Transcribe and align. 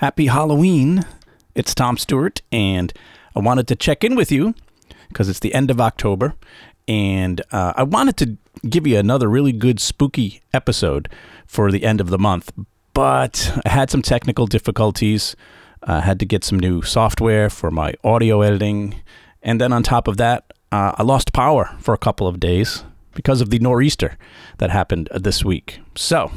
Happy 0.00 0.28
Halloween. 0.28 1.04
It's 1.54 1.74
Tom 1.74 1.98
Stewart, 1.98 2.40
and 2.50 2.90
I 3.36 3.40
wanted 3.40 3.68
to 3.68 3.76
check 3.76 4.02
in 4.02 4.16
with 4.16 4.32
you 4.32 4.54
because 5.08 5.28
it's 5.28 5.40
the 5.40 5.52
end 5.52 5.70
of 5.70 5.78
October, 5.78 6.32
and 6.88 7.42
uh, 7.52 7.74
I 7.76 7.82
wanted 7.82 8.16
to 8.16 8.38
give 8.66 8.86
you 8.86 8.96
another 8.96 9.28
really 9.28 9.52
good 9.52 9.78
spooky 9.78 10.40
episode 10.54 11.10
for 11.46 11.70
the 11.70 11.84
end 11.84 12.00
of 12.00 12.08
the 12.08 12.18
month, 12.18 12.50
but 12.94 13.60
I 13.66 13.68
had 13.68 13.90
some 13.90 14.00
technical 14.00 14.46
difficulties. 14.46 15.36
I 15.82 16.00
had 16.00 16.18
to 16.20 16.24
get 16.24 16.44
some 16.44 16.58
new 16.58 16.80
software 16.80 17.50
for 17.50 17.70
my 17.70 17.92
audio 18.02 18.40
editing, 18.40 19.02
and 19.42 19.60
then 19.60 19.70
on 19.70 19.82
top 19.82 20.08
of 20.08 20.16
that, 20.16 20.50
uh, 20.72 20.92
I 20.96 21.02
lost 21.02 21.34
power 21.34 21.76
for 21.78 21.92
a 21.92 21.98
couple 21.98 22.26
of 22.26 22.40
days 22.40 22.84
because 23.14 23.42
of 23.42 23.50
the 23.50 23.58
nor'easter 23.58 24.16
that 24.56 24.70
happened 24.70 25.10
this 25.14 25.44
week. 25.44 25.78
So 25.94 26.32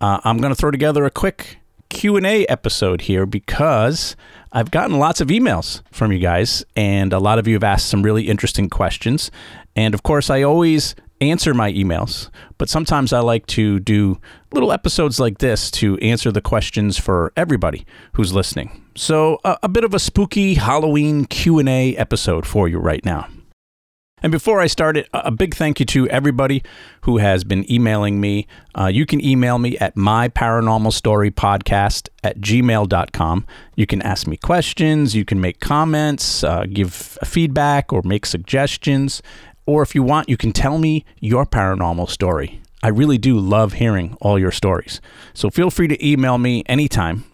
uh, 0.00 0.18
I'm 0.24 0.38
going 0.38 0.52
to 0.52 0.56
throw 0.56 0.72
together 0.72 1.04
a 1.04 1.10
quick 1.12 1.58
Q&A 1.94 2.44
episode 2.46 3.02
here 3.02 3.24
because 3.24 4.16
I've 4.52 4.70
gotten 4.70 4.98
lots 4.98 5.20
of 5.20 5.28
emails 5.28 5.80
from 5.92 6.10
you 6.10 6.18
guys 6.18 6.64
and 6.74 7.12
a 7.12 7.18
lot 7.20 7.38
of 7.38 7.46
you 7.46 7.54
have 7.54 7.64
asked 7.64 7.88
some 7.88 8.02
really 8.02 8.28
interesting 8.28 8.68
questions. 8.68 9.30
And 9.76 9.94
of 9.94 10.02
course, 10.02 10.28
I 10.28 10.42
always 10.42 10.96
answer 11.20 11.54
my 11.54 11.72
emails, 11.72 12.30
but 12.58 12.68
sometimes 12.68 13.12
I 13.12 13.20
like 13.20 13.46
to 13.46 13.78
do 13.78 14.20
little 14.52 14.72
episodes 14.72 15.20
like 15.20 15.38
this 15.38 15.70
to 15.72 15.96
answer 15.98 16.32
the 16.32 16.40
questions 16.40 16.98
for 16.98 17.32
everybody 17.36 17.86
who's 18.14 18.32
listening. 18.32 18.84
So, 18.96 19.38
a, 19.44 19.56
a 19.62 19.68
bit 19.68 19.84
of 19.84 19.94
a 19.94 19.98
spooky 19.98 20.54
Halloween 20.54 21.24
Q&A 21.24 21.96
episode 21.96 22.44
for 22.46 22.68
you 22.68 22.78
right 22.78 23.04
now. 23.04 23.28
And 24.24 24.32
before 24.32 24.58
I 24.58 24.66
start 24.68 24.96
it, 24.96 25.06
a 25.12 25.30
big 25.30 25.54
thank 25.54 25.78
you 25.78 25.84
to 25.84 26.08
everybody 26.08 26.62
who 27.02 27.18
has 27.18 27.44
been 27.44 27.70
emailing 27.70 28.22
me. 28.22 28.46
Uh, 28.74 28.86
you 28.86 29.04
can 29.04 29.22
email 29.22 29.58
me 29.58 29.76
at 29.76 29.96
myparanormalstorypodcast 29.96 32.08
at 32.22 32.40
gmail.com. 32.40 33.46
You 33.76 33.86
can 33.86 34.00
ask 34.00 34.26
me 34.26 34.38
questions, 34.38 35.14
you 35.14 35.26
can 35.26 35.42
make 35.42 35.60
comments, 35.60 36.42
uh, 36.42 36.64
give 36.72 36.94
feedback, 36.94 37.92
or 37.92 38.00
make 38.02 38.24
suggestions. 38.24 39.20
Or 39.66 39.82
if 39.82 39.94
you 39.94 40.02
want, 40.02 40.30
you 40.30 40.38
can 40.38 40.52
tell 40.52 40.78
me 40.78 41.04
your 41.20 41.44
paranormal 41.44 42.08
story. 42.08 42.62
I 42.82 42.88
really 42.88 43.18
do 43.18 43.38
love 43.38 43.74
hearing 43.74 44.16
all 44.22 44.38
your 44.38 44.52
stories. 44.52 45.02
So 45.34 45.50
feel 45.50 45.70
free 45.70 45.88
to 45.88 46.02
email 46.02 46.38
me 46.38 46.62
anytime. 46.64 47.24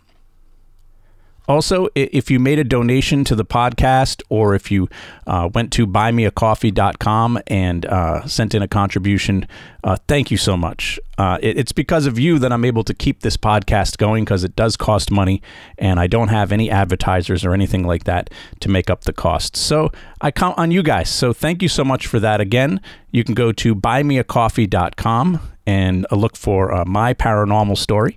Also, 1.51 1.89
if 1.97 2.31
you 2.31 2.39
made 2.39 2.61
a 2.61 2.65
donation 2.65 3.25
to 3.25 3.35
the 3.35 3.45
podcast 3.45 4.23
or 4.29 4.55
if 4.55 4.71
you 4.71 4.89
uh, 5.27 5.51
went 5.53 5.73
to 5.73 5.85
buymeacoffee.com 5.85 7.41
and 7.49 7.87
uh, 7.87 8.25
sent 8.25 8.55
in 8.55 8.63
a 8.63 8.69
contribution, 8.69 9.49
uh, 9.83 9.97
thank 10.07 10.31
you 10.31 10.37
so 10.37 10.57
much. 10.57 11.01
Uh, 11.19 11.39
it, 11.43 11.59
it's 11.59 11.73
because 11.73 12.07
of 12.07 12.21
you 12.21 12.39
that 12.39 12.53
I'm 12.53 12.65
able 12.65 12.85
to 12.85 12.95
keep 12.95 13.23
this 13.23 13.37
podcast 13.37 13.99
going 13.99 14.25
because 14.25 14.45
it 14.45 14.55
does 14.55 14.77
cost 14.77 15.11
money 15.11 15.43
and 15.77 15.99
I 15.99 16.07
don't 16.07 16.29
have 16.29 16.53
any 16.53 16.71
advertisers 16.71 17.45
or 17.45 17.53
anything 17.53 17.85
like 17.85 18.05
that 18.05 18.31
to 18.61 18.69
make 18.69 18.89
up 18.89 19.01
the 19.01 19.13
cost. 19.13 19.57
So 19.57 19.91
I 20.21 20.31
count 20.31 20.57
on 20.57 20.71
you 20.71 20.85
guys. 20.85 21.11
So 21.11 21.33
thank 21.33 21.63
you 21.63 21.69
so 21.69 21.83
much 21.83 22.07
for 22.07 22.21
that. 22.21 22.41
Again, 22.41 22.81
you 23.11 23.25
can 23.25 23.35
go 23.35 23.51
to 23.51 23.75
buymeacoffee.com 23.75 25.41
and 25.67 26.07
uh, 26.13 26.15
look 26.15 26.37
for 26.37 26.73
uh, 26.73 26.85
my 26.85 27.13
paranormal 27.13 27.77
story 27.77 28.17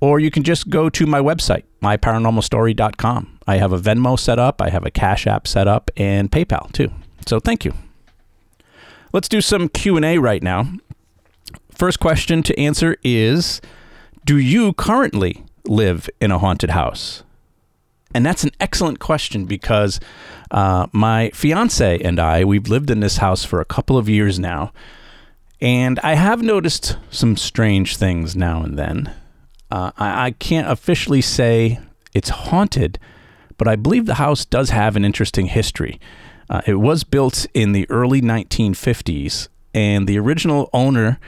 or 0.00 0.20
you 0.20 0.30
can 0.30 0.42
just 0.42 0.68
go 0.68 0.88
to 0.90 1.06
my 1.06 1.20
website, 1.20 1.64
myparanormalstory.com. 1.86 3.38
I 3.46 3.58
have 3.58 3.72
a 3.72 3.78
Venmo 3.78 4.18
set 4.18 4.38
up, 4.38 4.60
I 4.60 4.70
have 4.70 4.84
a 4.84 4.90
Cash 4.90 5.26
App 5.26 5.46
set 5.46 5.68
up, 5.68 5.90
and 5.96 6.30
PayPal 6.30 6.72
too. 6.72 6.90
So 7.26 7.38
thank 7.38 7.64
you. 7.64 7.74
Let's 9.12 9.28
do 9.28 9.40
some 9.40 9.68
Q&A 9.68 10.18
right 10.18 10.42
now. 10.42 10.72
First 11.70 12.00
question 12.00 12.42
to 12.42 12.58
answer 12.58 12.96
is 13.04 13.60
do 14.24 14.36
you 14.38 14.72
currently 14.72 15.44
live 15.66 16.10
in 16.20 16.32
a 16.32 16.38
haunted 16.38 16.70
house? 16.70 17.22
And 18.14 18.26
that's 18.26 18.44
an 18.44 18.50
excellent 18.60 18.98
question 18.98 19.44
because 19.44 20.00
uh, 20.50 20.86
my 20.92 21.30
fiance 21.34 21.98
and 22.00 22.18
I, 22.18 22.44
we've 22.44 22.68
lived 22.68 22.90
in 22.90 23.00
this 23.00 23.18
house 23.18 23.44
for 23.44 23.60
a 23.60 23.64
couple 23.64 23.98
of 23.98 24.08
years 24.08 24.38
now. 24.38 24.72
And 25.60 25.98
I 26.00 26.14
have 26.14 26.42
noticed 26.42 26.96
some 27.10 27.36
strange 27.36 27.96
things 27.96 28.34
now 28.34 28.62
and 28.62 28.78
then. 28.78 29.12
Uh, 29.70 29.90
I, 29.96 30.26
I 30.26 30.30
can't 30.32 30.68
officially 30.68 31.20
say 31.20 31.80
it's 32.14 32.28
haunted, 32.28 32.98
but 33.58 33.68
I 33.68 33.76
believe 33.76 34.06
the 34.06 34.14
house 34.14 34.44
does 34.44 34.70
have 34.70 34.96
an 34.96 35.04
interesting 35.04 35.46
history. 35.46 36.00
Uh, 36.48 36.62
it 36.66 36.74
was 36.74 37.04
built 37.04 37.46
in 37.54 37.72
the 37.72 37.88
early 37.90 38.20
1950s, 38.22 39.48
and 39.74 40.06
the 40.06 40.18
original 40.18 40.70
owner 40.72 41.18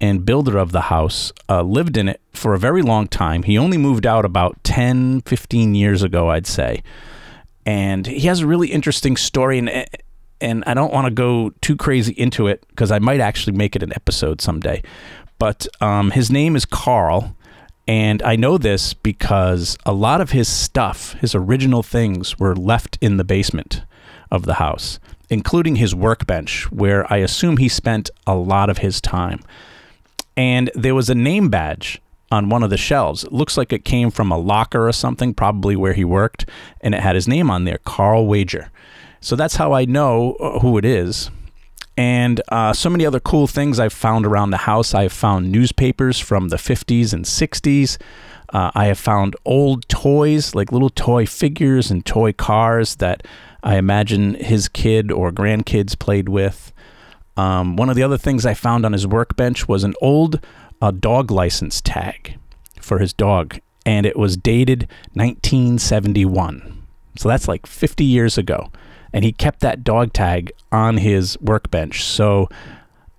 and 0.00 0.26
builder 0.26 0.58
of 0.58 0.72
the 0.72 0.82
house 0.82 1.32
uh, 1.48 1.62
lived 1.62 1.96
in 1.96 2.08
it 2.08 2.20
for 2.32 2.52
a 2.54 2.58
very 2.58 2.82
long 2.82 3.06
time. 3.06 3.44
He 3.44 3.56
only 3.56 3.78
moved 3.78 4.06
out 4.06 4.24
about 4.24 4.62
10, 4.64 5.22
15 5.22 5.74
years 5.74 6.02
ago, 6.02 6.28
I'd 6.28 6.46
say. 6.46 6.82
And 7.64 8.06
he 8.06 8.26
has 8.26 8.40
a 8.40 8.46
really 8.46 8.68
interesting 8.68 9.16
story, 9.16 9.58
and, 9.58 9.86
and 10.40 10.64
I 10.66 10.74
don't 10.74 10.92
want 10.92 11.06
to 11.06 11.10
go 11.10 11.50
too 11.62 11.76
crazy 11.76 12.12
into 12.14 12.48
it 12.48 12.64
because 12.68 12.90
I 12.90 12.98
might 12.98 13.20
actually 13.20 13.56
make 13.56 13.76
it 13.76 13.82
an 13.82 13.92
episode 13.94 14.40
someday. 14.40 14.82
But 15.38 15.66
um, 15.80 16.10
his 16.10 16.30
name 16.30 16.56
is 16.56 16.64
Carl, 16.64 17.36
and 17.86 18.22
I 18.22 18.36
know 18.36 18.56
this 18.56 18.94
because 18.94 19.76
a 19.84 19.92
lot 19.92 20.20
of 20.20 20.30
his 20.30 20.48
stuff, 20.48 21.12
his 21.14 21.34
original 21.34 21.82
things, 21.82 22.38
were 22.38 22.56
left 22.56 22.96
in 23.00 23.18
the 23.18 23.24
basement 23.24 23.82
of 24.30 24.46
the 24.46 24.54
house, 24.54 24.98
including 25.28 25.76
his 25.76 25.94
workbench, 25.94 26.70
where 26.72 27.10
I 27.12 27.18
assume 27.18 27.58
he 27.58 27.68
spent 27.68 28.10
a 28.26 28.34
lot 28.34 28.70
of 28.70 28.78
his 28.78 29.00
time. 29.00 29.40
And 30.36 30.70
there 30.74 30.94
was 30.94 31.10
a 31.10 31.14
name 31.14 31.50
badge 31.50 32.00
on 32.30 32.48
one 32.48 32.62
of 32.62 32.70
the 32.70 32.78
shelves. 32.78 33.24
It 33.24 33.32
looks 33.32 33.56
like 33.56 33.72
it 33.72 33.84
came 33.84 34.10
from 34.10 34.32
a 34.32 34.38
locker 34.38 34.88
or 34.88 34.92
something, 34.92 35.34
probably 35.34 35.76
where 35.76 35.92
he 35.92 36.04
worked, 36.04 36.48
and 36.80 36.94
it 36.94 37.02
had 37.02 37.14
his 37.14 37.28
name 37.28 37.50
on 37.50 37.64
there, 37.64 37.78
Carl 37.84 38.26
Wager. 38.26 38.70
So 39.20 39.36
that's 39.36 39.56
how 39.56 39.72
I 39.72 39.84
know 39.84 40.34
uh, 40.34 40.58
who 40.58 40.78
it 40.78 40.84
is 40.84 41.30
and 41.96 42.40
uh, 42.48 42.72
so 42.72 42.90
many 42.90 43.06
other 43.06 43.20
cool 43.20 43.46
things 43.46 43.78
I've 43.78 43.92
found 43.92 44.26
around 44.26 44.50
the 44.50 44.58
house. 44.58 44.94
I've 44.94 45.12
found 45.12 45.52
newspapers 45.52 46.18
from 46.18 46.48
the 46.48 46.56
50s 46.56 47.12
and 47.12 47.24
60s. 47.24 47.98
Uh, 48.52 48.70
I 48.74 48.86
have 48.86 48.98
found 48.98 49.36
old 49.44 49.88
toys, 49.88 50.54
like 50.54 50.72
little 50.72 50.90
toy 50.90 51.26
figures 51.26 51.90
and 51.90 52.04
toy 52.04 52.32
cars 52.32 52.96
that 52.96 53.26
I 53.62 53.76
imagine 53.76 54.34
his 54.34 54.68
kid 54.68 55.12
or 55.12 55.30
grandkids 55.30 55.98
played 55.98 56.28
with. 56.28 56.72
Um, 57.36 57.76
one 57.76 57.90
of 57.90 57.96
the 57.96 58.02
other 58.02 58.18
things 58.18 58.44
I 58.44 58.54
found 58.54 58.84
on 58.84 58.92
his 58.92 59.06
workbench 59.06 59.68
was 59.68 59.84
an 59.84 59.94
old 60.00 60.40
uh, 60.80 60.90
dog 60.90 61.30
license 61.30 61.80
tag 61.80 62.38
for 62.80 62.98
his 62.98 63.12
dog, 63.12 63.58
and 63.86 64.04
it 64.04 64.16
was 64.16 64.36
dated 64.36 64.88
1971. 65.14 66.82
So 67.16 67.28
that's 67.28 67.48
like 67.48 67.66
50 67.66 68.04
years 68.04 68.36
ago 68.36 68.70
and 69.14 69.24
he 69.24 69.32
kept 69.32 69.60
that 69.60 69.84
dog 69.84 70.12
tag 70.12 70.52
on 70.72 70.98
his 70.98 71.40
workbench. 71.40 72.04
So 72.04 72.48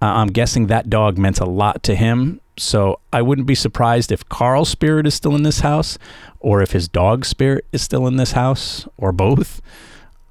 uh, 0.01 0.05
I'm 0.05 0.27
guessing 0.27 0.67
that 0.67 0.89
dog 0.89 1.17
meant 1.17 1.39
a 1.39 1.45
lot 1.45 1.81
to 1.83 1.95
him. 1.95 2.41
So 2.57 2.99
I 3.13 3.21
wouldn't 3.21 3.47
be 3.47 3.55
surprised 3.55 4.11
if 4.11 4.27
Carl's 4.27 4.69
spirit 4.69 5.07
is 5.07 5.13
still 5.13 5.35
in 5.35 5.43
this 5.43 5.61
house, 5.61 5.97
or 6.41 6.61
if 6.61 6.71
his 6.71 6.89
dog's 6.89 7.29
spirit 7.29 7.65
is 7.71 7.81
still 7.81 8.07
in 8.07 8.17
this 8.17 8.33
house, 8.33 8.87
or 8.97 9.13
both. 9.13 9.61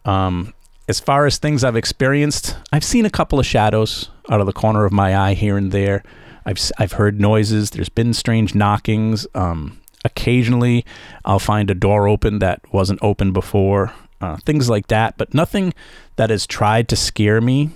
Um, 0.04 0.52
as 0.86 1.00
far 1.00 1.24
as 1.24 1.38
things 1.38 1.64
I've 1.64 1.76
experienced, 1.76 2.56
I've 2.70 2.84
seen 2.84 3.06
a 3.06 3.10
couple 3.10 3.40
of 3.40 3.46
shadows 3.46 4.10
out 4.30 4.40
of 4.40 4.46
the 4.46 4.52
corner 4.52 4.84
of 4.84 4.92
my 4.92 5.16
eye 5.16 5.34
here 5.34 5.56
and 5.56 5.72
there. 5.72 6.02
I've 6.44 6.58
I've 6.78 6.92
heard 6.92 7.20
noises. 7.20 7.70
There's 7.70 7.88
been 7.88 8.12
strange 8.12 8.54
knockings. 8.54 9.26
Um, 9.34 9.80
occasionally, 10.04 10.84
I'll 11.24 11.38
find 11.38 11.70
a 11.70 11.74
door 11.74 12.06
open 12.06 12.38
that 12.40 12.60
wasn't 12.70 13.02
open 13.02 13.32
before 13.32 13.94
uh, 14.24 14.36
things 14.38 14.70
like 14.70 14.86
that, 14.86 15.18
but 15.18 15.34
nothing 15.34 15.74
that 16.16 16.30
has 16.30 16.46
tried 16.46 16.88
to 16.88 16.96
scare 16.96 17.40
me. 17.40 17.70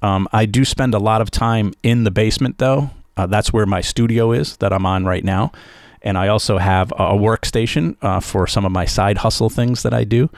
Um, 0.00 0.26
I 0.32 0.46
do 0.46 0.64
spend 0.64 0.94
a 0.94 0.98
lot 0.98 1.20
of 1.20 1.30
time 1.30 1.74
in 1.82 2.04
the 2.04 2.10
basement, 2.10 2.56
though. 2.56 2.90
Uh, 3.16 3.26
that's 3.26 3.52
where 3.52 3.66
my 3.66 3.82
studio 3.82 4.32
is 4.32 4.56
that 4.58 4.72
I'm 4.72 4.86
on 4.86 5.04
right 5.04 5.24
now. 5.24 5.52
And 6.00 6.16
I 6.16 6.28
also 6.28 6.56
have 6.56 6.90
a, 6.92 7.12
workstation 7.12 7.96
uh, 8.00 8.20
for 8.20 8.46
some 8.46 8.64
of 8.64 8.72
my 8.72 8.86
side 8.86 9.18
hustle 9.18 9.50
things 9.50 9.82
that 9.82 9.92
I 9.92 10.04
do. 10.04 10.30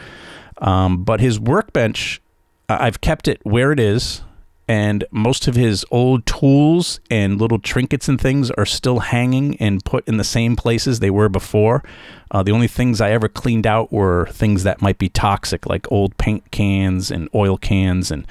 Um, 0.59 1.05
but 1.05 1.21
his 1.21 1.39
workbench, 1.39 2.21
I've 2.69 3.01
kept 3.01 3.29
it 3.29 3.39
where 3.45 3.71
it 3.71 3.79
is 3.79 4.23
and 4.73 5.05
most 5.11 5.49
of 5.49 5.55
his 5.55 5.85
old 5.91 6.25
tools 6.25 6.99
and 7.11 7.39
little 7.39 7.59
trinkets 7.59 8.09
and 8.09 8.19
things 8.19 8.51
are 8.53 8.65
still 8.65 9.01
hanging 9.01 9.55
and 9.59 9.85
put 9.85 10.09
in 10.09 10.17
the 10.17 10.25
same 10.25 10.57
places 10.57 10.99
they 10.99 11.11
were 11.11 11.29
before. 11.29 11.85
Uh, 12.31 12.43
the 12.43 12.53
only 12.53 12.69
things 12.69 12.99
I 12.99 13.11
ever 13.11 13.29
cleaned 13.29 13.67
out 13.67 13.93
were 13.93 14.29
things 14.29 14.63
that 14.63 14.81
might 14.81 14.97
be 14.97 15.11
toxic, 15.11 15.67
like 15.67 15.93
old 15.93 16.17
paint 16.17 16.51
cans 16.53 17.11
and 17.11 17.29
oil 17.35 17.59
cans 17.59 18.11
and, 18.11 18.27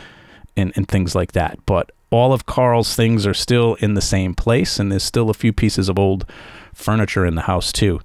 and, 0.57 0.73
and 0.75 0.87
things 0.87 1.13
like 1.13 1.33
that. 1.33 1.63
But 1.67 1.91
all 2.09 2.33
of 2.33 2.47
Carl's 2.47 2.95
things 2.95 3.27
are 3.27 3.35
still 3.35 3.75
in 3.75 3.93
the 3.93 4.01
same 4.01 4.33
place, 4.33 4.79
and 4.79 4.91
there's 4.91 5.03
still 5.03 5.29
a 5.29 5.35
few 5.35 5.53
pieces 5.53 5.89
of 5.89 5.99
old 5.99 6.25
furniture 6.73 7.23
in 7.23 7.35
the 7.35 7.43
house 7.43 7.71
too, 7.71 8.01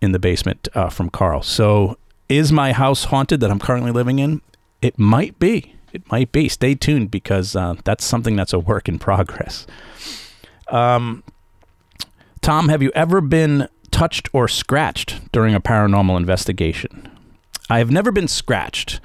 in 0.00 0.12
the 0.12 0.20
basement 0.20 0.68
uh, 0.74 0.90
from 0.90 1.10
Carl. 1.10 1.42
So, 1.42 1.98
is 2.28 2.52
my 2.52 2.72
house 2.72 3.06
haunted 3.06 3.40
that 3.40 3.50
I'm 3.50 3.58
currently 3.58 3.90
living 3.90 4.20
in? 4.20 4.42
It 4.80 4.96
might 4.96 5.40
be 5.40 5.74
it 5.92 6.10
might 6.10 6.32
be. 6.32 6.48
Stay 6.48 6.74
tuned 6.74 7.10
because 7.10 7.56
uh, 7.56 7.74
that's 7.84 8.04
something 8.04 8.36
that's 8.36 8.52
a 8.52 8.58
work 8.58 8.88
in 8.88 8.98
progress. 8.98 9.66
Um, 10.68 11.24
Tom, 12.40 12.68
have 12.68 12.82
you 12.82 12.92
ever 12.94 13.20
been 13.20 13.68
touched 13.90 14.28
or 14.32 14.48
scratched 14.48 15.32
during 15.32 15.54
a 15.54 15.60
paranormal 15.60 16.16
investigation? 16.16 17.10
I 17.68 17.78
have 17.78 17.90
never 17.90 18.10
been 18.10 18.28
scratched. 18.28 19.00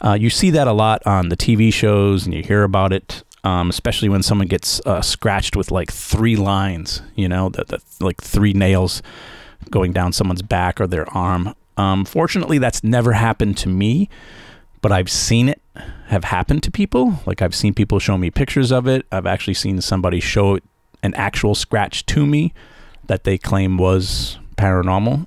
Uh, 0.00 0.14
you 0.14 0.30
see 0.30 0.50
that 0.50 0.68
a 0.68 0.72
lot 0.72 1.04
on 1.06 1.28
the 1.28 1.36
TV 1.36 1.72
shows 1.72 2.24
and 2.24 2.34
you 2.34 2.42
hear 2.42 2.62
about 2.62 2.92
it, 2.92 3.24
um, 3.42 3.68
especially 3.68 4.08
when 4.08 4.22
someone 4.22 4.46
gets 4.46 4.80
uh, 4.86 5.02
scratched 5.02 5.56
with 5.56 5.70
like 5.70 5.92
three 5.92 6.36
lines, 6.36 7.02
you 7.16 7.28
know, 7.28 7.48
the, 7.48 7.64
the, 7.64 8.04
like 8.04 8.20
three 8.20 8.52
nails 8.52 9.02
going 9.70 9.92
down 9.92 10.12
someone's 10.12 10.42
back 10.42 10.80
or 10.80 10.86
their 10.86 11.08
arm. 11.16 11.54
Um, 11.76 12.04
fortunately, 12.04 12.58
that's 12.58 12.82
never 12.84 13.12
happened 13.12 13.56
to 13.58 13.68
me, 13.68 14.08
but 14.80 14.92
I've 14.92 15.10
seen 15.10 15.48
it 15.48 15.60
have 16.06 16.24
happened 16.24 16.62
to 16.64 16.70
people. 16.70 17.20
Like 17.26 17.42
I've 17.42 17.54
seen 17.54 17.74
people 17.74 17.98
show 17.98 18.18
me 18.18 18.30
pictures 18.30 18.70
of 18.72 18.86
it. 18.86 19.06
I've 19.12 19.26
actually 19.26 19.54
seen 19.54 19.80
somebody 19.80 20.20
show 20.20 20.58
an 21.02 21.14
actual 21.14 21.54
scratch 21.54 22.06
to 22.06 22.26
me 22.26 22.52
that 23.06 23.24
they 23.24 23.38
claim 23.38 23.78
was 23.78 24.38
paranormal. 24.56 25.26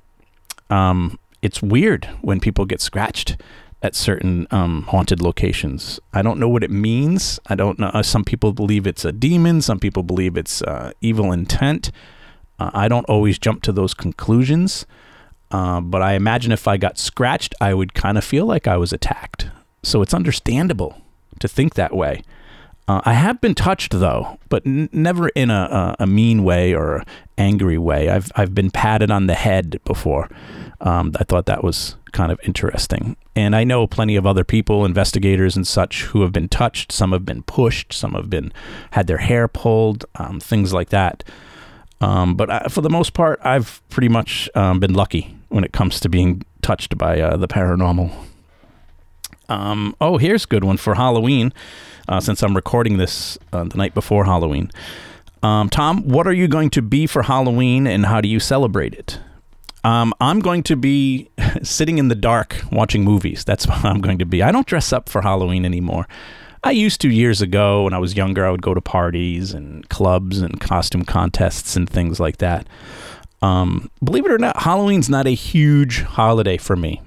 Um, 0.70 1.20
it's 1.42 1.62
weird 1.62 2.06
when 2.22 2.40
people 2.40 2.66
get 2.66 2.82
scratched 2.82 3.38
at 3.82 3.96
certain 3.96 4.48
um, 4.52 4.84
haunted 4.84 5.22
locations. 5.22 6.00
I 6.14 6.22
don't 6.22 6.40
know 6.40 6.48
what 6.48 6.64
it 6.64 6.70
means. 6.70 7.40
I 7.48 7.56
don't 7.56 7.80
know. 7.80 7.88
Uh, 7.88 8.04
some 8.04 8.24
people 8.24 8.54
believe 8.54 8.86
it's 8.86 9.04
a 9.04 9.12
demon. 9.12 9.62
Some 9.62 9.80
people 9.80 10.04
believe 10.04 10.38
it's 10.38 10.62
uh, 10.62 10.92
evil 11.02 11.32
intent. 11.32 11.92
Uh, 12.60 12.70
I 12.74 12.88
don't 12.88 13.06
always 13.06 13.40
jump 13.40 13.64
to 13.64 13.72
those 13.72 13.94
conclusions. 13.96 14.86
Uh, 15.52 15.82
but 15.82 16.02
I 16.02 16.14
imagine 16.14 16.52
if 16.52 16.68
I 16.68 16.78
got 16.78 16.98
scratched, 16.98 17.54
I 17.60 17.74
would 17.74 17.94
kind 17.94 18.18
of 18.18 18.24
feel 18.24 18.46
like 18.46 18.68
I 18.68 18.78
was 18.78 18.94
attacked. 18.94 19.50
So 19.84 20.02
it's 20.02 20.14
understandable 20.14 21.02
to 21.40 21.48
think 21.48 21.76
that 21.76 21.96
way. 21.96 22.24
Uh, 22.88 23.02
I 23.06 23.14
have 23.14 23.40
been 23.42 23.56
touched 23.56 23.92
though, 23.92 24.38
but 24.50 24.66
n- 24.66 24.90
never 24.92 25.30
in 25.30 25.50
a, 25.50 25.96
a, 26.00 26.04
a, 26.04 26.08
mean 26.08 26.44
way 26.44 26.74
or 26.74 27.04
angry 27.38 27.78
way. 27.78 28.10
I've 28.10 28.32
I've 28.36 28.56
been 28.56 28.72
patted 28.72 29.12
on 29.12 29.28
the 29.28 29.36
head 29.36 29.80
before. 29.86 30.30
Um, 30.82 31.14
I 31.20 31.24
thought 31.24 31.46
that 31.46 31.64
was 31.64 31.96
kind 32.12 32.32
of 32.32 32.40
interesting, 32.44 33.16
and 33.36 33.56
I 33.56 33.64
know 33.64 33.86
plenty 33.88 34.16
of 34.16 34.26
other 34.26 34.44
people, 34.44 34.84
investigators 34.84 35.56
and 35.56 35.66
such, 35.66 36.04
who 36.06 36.22
have 36.24 36.34
been 36.34 36.50
touched. 36.50 36.92
Some 36.92 37.12
have 37.12 37.24
been 37.24 37.44
pushed. 37.44 37.94
Some 37.94 38.14
have 38.14 38.30
been 38.30 38.52
had 38.92 39.08
their 39.08 39.20
hair 39.20 39.48
pulled. 39.48 40.06
Um, 40.16 40.40
things 40.40 40.74
like 40.74 40.90
that. 40.90 41.24
Um, 42.02 42.36
but 42.36 42.50
I, 42.50 42.64
for 42.64 42.82
the 42.82 42.90
most 42.90 43.14
part, 43.14 43.40
I've 43.44 43.82
pretty 43.90 44.10
much 44.10 44.50
um, 44.56 44.80
been 44.80 44.94
lucky 44.94 45.38
when 45.52 45.64
it 45.64 45.74
comes 45.74 46.00
to 46.00 46.10
being 46.10 46.44
touched 46.62 46.98
by 46.98 47.20
uh, 47.20 47.38
the 47.38 47.48
paranormal. 47.48 48.12
Um, 49.50 49.96
oh, 50.00 50.18
here's 50.18 50.46
a 50.46 50.48
good 50.48 50.64
one 50.64 50.78
for 50.78 50.96
Halloween, 50.96 51.54
uh, 52.08 52.20
since 52.20 52.42
I'm 52.42 52.56
recording 52.56 52.98
this 52.98 53.38
uh, 53.52 53.66
the 53.66 53.78
night 53.78 53.94
before 53.94 54.26
Halloween. 54.26 54.72
Um, 55.44 55.70
Tom, 55.70 56.08
what 56.08 56.28
are 56.28 56.34
you 56.34 56.48
going 56.48 56.70
to 56.72 56.82
be 56.82 57.08
for 57.08 57.24
Halloween 57.24 57.88
and 57.88 58.06
how 58.06 58.22
do 58.22 58.30
you 58.30 58.40
celebrate 58.40 58.94
it? 58.94 59.20
Um, 59.84 60.14
I'm 60.22 60.40
going 60.40 60.64
to 60.64 60.76
be 60.76 61.30
sitting 61.64 61.98
in 61.98 62.08
the 62.08 62.16
dark 62.16 62.58
watching 62.72 63.04
movies. 63.04 63.44
That's 63.44 63.68
what 63.68 63.84
I'm 63.84 64.02
going 64.02 64.20
to 64.20 64.26
be. 64.26 64.42
I 64.42 64.52
don't 64.52 64.68
dress 64.68 64.94
up 64.94 65.10
for 65.10 65.22
Halloween 65.22 65.66
anymore. 65.66 66.08
I 66.64 66.72
used 66.72 67.02
to 67.02 67.10
years 67.10 67.42
ago 67.42 67.86
when 67.86 67.94
I 67.94 67.98
was 67.98 68.16
younger. 68.16 68.46
I 68.46 68.52
would 68.52 68.62
go 68.62 68.76
to 68.76 68.82
parties 68.82 69.52
and 69.52 69.88
clubs 69.90 70.42
and 70.42 70.62
costume 70.62 71.04
contests 71.04 71.76
and 71.76 71.90
things 71.90 72.20
like 72.20 72.38
that. 72.38 72.68
Um, 73.42 73.90
believe 74.04 74.26
it 74.26 74.32
or 74.32 74.38
not, 74.38 74.58
Halloween's 74.58 75.10
not 75.10 75.28
a 75.28 75.34
huge 75.34 76.02
holiday 76.02 76.58
for 76.58 76.76
me. 76.76 77.02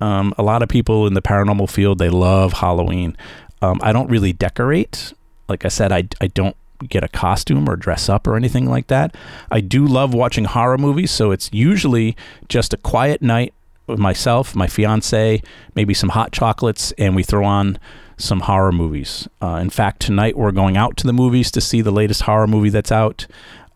Um, 0.00 0.34
a 0.38 0.42
lot 0.42 0.62
of 0.62 0.68
people 0.68 1.06
in 1.06 1.14
the 1.14 1.22
paranormal 1.22 1.70
field 1.70 1.98
they 1.98 2.10
love 2.10 2.54
Halloween. 2.54 3.16
Um, 3.62 3.80
I 3.82 3.92
don't 3.92 4.10
really 4.10 4.32
decorate. 4.32 5.12
Like 5.48 5.64
I 5.64 5.68
said, 5.68 5.92
I 5.92 6.08
I 6.20 6.26
don't 6.28 6.56
get 6.88 7.02
a 7.02 7.08
costume 7.08 7.68
or 7.68 7.76
dress 7.76 8.08
up 8.08 8.26
or 8.26 8.36
anything 8.36 8.66
like 8.66 8.88
that. 8.88 9.16
I 9.50 9.60
do 9.60 9.86
love 9.86 10.12
watching 10.12 10.44
horror 10.44 10.78
movies, 10.78 11.10
so 11.10 11.30
it's 11.30 11.48
usually 11.52 12.16
just 12.48 12.74
a 12.74 12.76
quiet 12.76 13.22
night 13.22 13.54
with 13.86 13.98
myself, 13.98 14.54
my 14.54 14.66
fiance, 14.66 15.40
maybe 15.74 15.94
some 15.94 16.10
hot 16.10 16.32
chocolates, 16.32 16.92
and 16.98 17.14
we 17.14 17.22
throw 17.22 17.44
on 17.44 17.78
some 18.16 18.40
horror 18.40 18.72
movies. 18.72 19.28
Uh, 19.40 19.58
in 19.60 19.70
fact, 19.70 20.00
tonight 20.00 20.36
we're 20.36 20.52
going 20.52 20.76
out 20.76 20.96
to 20.98 21.06
the 21.06 21.12
movies 21.12 21.50
to 21.52 21.60
see 21.60 21.80
the 21.80 21.90
latest 21.90 22.22
horror 22.22 22.46
movie 22.46 22.70
that's 22.70 22.92
out. 22.92 23.26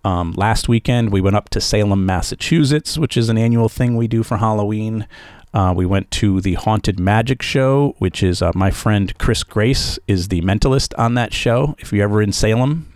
Um, 0.04 0.32
last 0.32 0.68
weekend, 0.68 1.12
we 1.12 1.20
went 1.20 1.36
up 1.36 1.50
to 1.50 1.60
Salem, 1.60 2.06
Massachusetts, 2.06 2.96
which 2.96 3.16
is 3.16 3.28
an 3.28 3.36
annual 3.36 3.68
thing 3.68 3.96
we 3.96 4.08
do 4.08 4.22
for 4.22 4.38
Halloween. 4.38 5.06
Uh, 5.52 5.74
we 5.76 5.84
went 5.84 6.10
to 6.12 6.40
the 6.40 6.54
Haunted 6.54 6.98
Magic 6.98 7.42
Show, 7.42 7.94
which 7.98 8.22
is 8.22 8.40
uh, 8.40 8.52
my 8.54 8.70
friend 8.70 9.16
Chris 9.18 9.42
Grace 9.42 9.98
is 10.06 10.28
the 10.28 10.40
mentalist 10.42 10.94
on 10.96 11.14
that 11.14 11.34
show. 11.34 11.74
If 11.78 11.92
you're 11.92 12.04
ever 12.04 12.22
in 12.22 12.32
Salem, 12.32 12.92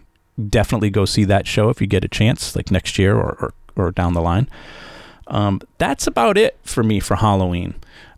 definitely 0.49 0.91
go 0.91 1.05
see 1.05 1.25
that 1.25 1.47
show 1.47 1.69
if 1.69 1.81
you 1.81 1.87
get 1.87 2.05
a 2.05 2.09
chance, 2.09 2.55
like 2.55 2.71
next 2.71 2.99
year 2.99 3.17
or, 3.17 3.37
or, 3.41 3.55
or 3.77 3.91
down 3.91 4.15
the 4.15 4.23
line. 4.23 4.49
Um, 5.27 5.61
that's 5.79 6.07
about 6.07 6.39
it 6.39 6.59
for 6.63 6.83
me 6.83 7.01
for 7.01 7.17
Halloween. 7.17 7.75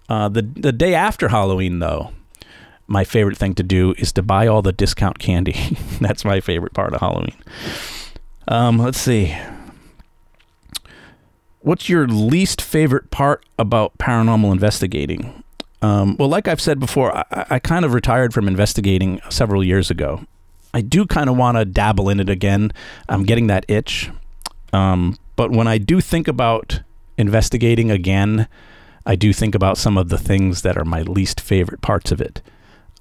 Uh, 0.09 0.29
the 0.29 0.43
the 0.43 0.73
day 0.73 0.95
after 0.95 1.29
Halloween, 1.29 1.79
though, 1.79 2.11
my 2.87 3.05
favorite 3.05 3.37
thing 3.37 3.55
to 3.55 3.63
do 3.63 3.95
is 3.99 4.13
to 4.13 4.23
buy 4.23 4.47
all 4.47 4.63
the 4.63 4.73
discount 4.73 5.19
candy. 5.19 5.77
That's 6.01 6.25
my 6.25 6.41
favorite 6.41 6.75
part 6.75 6.95
of 6.95 7.01
Halloween. 7.01 7.35
Um, 8.49 8.79
let's 8.79 8.99
see. 8.99 9.37
What's 11.61 11.89
your 11.89 12.07
least 12.07 12.63
favorite 12.63 13.11
part 13.11 13.45
about 13.59 13.99
paranormal 13.99 14.53
investigating? 14.53 15.43
Um, 15.83 16.17
well, 16.17 16.29
like 16.29 16.49
I've 16.49 16.61
said 16.61 16.79
before, 16.79 17.17
I, 17.17 17.47
I, 17.51 17.59
kind 17.59 17.85
of 17.85 17.93
retired 17.93 18.33
from 18.33 18.49
investigating 18.49 19.21
several 19.31 19.63
years 19.63 19.91
ago. 19.91 20.25
I 20.73 20.81
do 20.81 21.07
kind 21.07 21.29
of 21.29 21.37
want 21.37 21.59
to 21.59 21.65
dabble 21.65 22.09
in 22.09 22.21
it 22.21 22.31
again. 22.31 22.73
I'm 23.09 23.25
getting 23.25 23.49
that 23.49 23.67
itch. 23.69 24.11
Um, 24.73 25.17
but 25.37 25.51
when 25.51 25.69
I 25.69 25.79
do 25.79 26.01
think 26.01 26.29
about 26.29 26.81
investigating 27.19 27.91
again, 27.91 28.49
I 29.05 29.17
do 29.17 29.33
think 29.33 29.55
about 29.55 29.79
some 29.79 29.99
of 29.99 30.09
the 30.09 30.19
things 30.19 30.63
that 30.63 30.77
are 30.77 30.85
my 30.85 31.03
least 31.03 31.41
favorite 31.41 31.81
parts 31.83 32.11
of 32.11 32.21
it. 32.21 32.43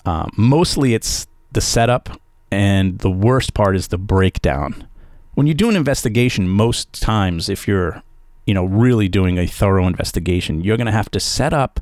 Um, 0.06 0.32
mostly 0.38 0.94
it's 0.94 1.28
the 1.52 1.62
setup, 1.62 2.22
and 2.52 3.00
the 3.00 3.10
worst 3.10 3.54
part 3.54 3.76
is 3.76 3.88
the 3.88 3.98
breakdown. 3.98 4.88
When 5.36 5.48
you 5.48 5.54
do 5.54 5.70
an 5.70 5.76
investigation, 5.76 6.48
most 6.48 7.02
times, 7.02 7.50
if 7.50 7.68
you're, 7.68 8.02
you 8.46 8.54
know, 8.54 8.66
really 8.66 9.08
doing 9.08 9.38
a 9.38 9.46
thorough 9.46 9.86
investigation, 9.86 10.62
you're 10.62 10.78
going 10.78 10.86
to 10.86 10.94
have 10.94 11.12
to 11.12 11.20
set 11.20 11.54
up 11.54 11.80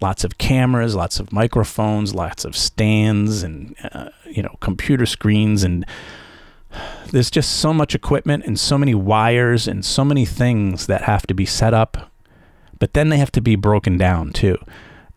lots 0.00 0.24
of 0.24 0.38
cameras, 0.38 0.94
lots 0.94 1.18
of 1.18 1.32
microphones, 1.32 2.14
lots 2.14 2.44
of 2.44 2.56
stands, 2.56 3.42
and 3.42 3.74
uh, 3.92 4.10
you 4.24 4.42
know, 4.42 4.56
computer 4.60 5.06
screens, 5.06 5.64
and 5.64 5.84
there's 7.10 7.30
just 7.30 7.58
so 7.58 7.72
much 7.72 7.94
equipment 7.94 8.44
and 8.44 8.58
so 8.58 8.76
many 8.76 8.94
wires 8.94 9.66
and 9.66 9.84
so 9.84 10.04
many 10.04 10.24
things 10.24 10.86
that 10.86 11.02
have 11.02 11.26
to 11.26 11.34
be 11.34 11.46
set 11.46 11.72
up, 11.72 12.10
but 12.78 12.94
then 12.94 13.08
they 13.08 13.18
have 13.18 13.32
to 13.32 13.40
be 13.40 13.56
broken 13.56 13.96
down 13.96 14.32
too. 14.32 14.58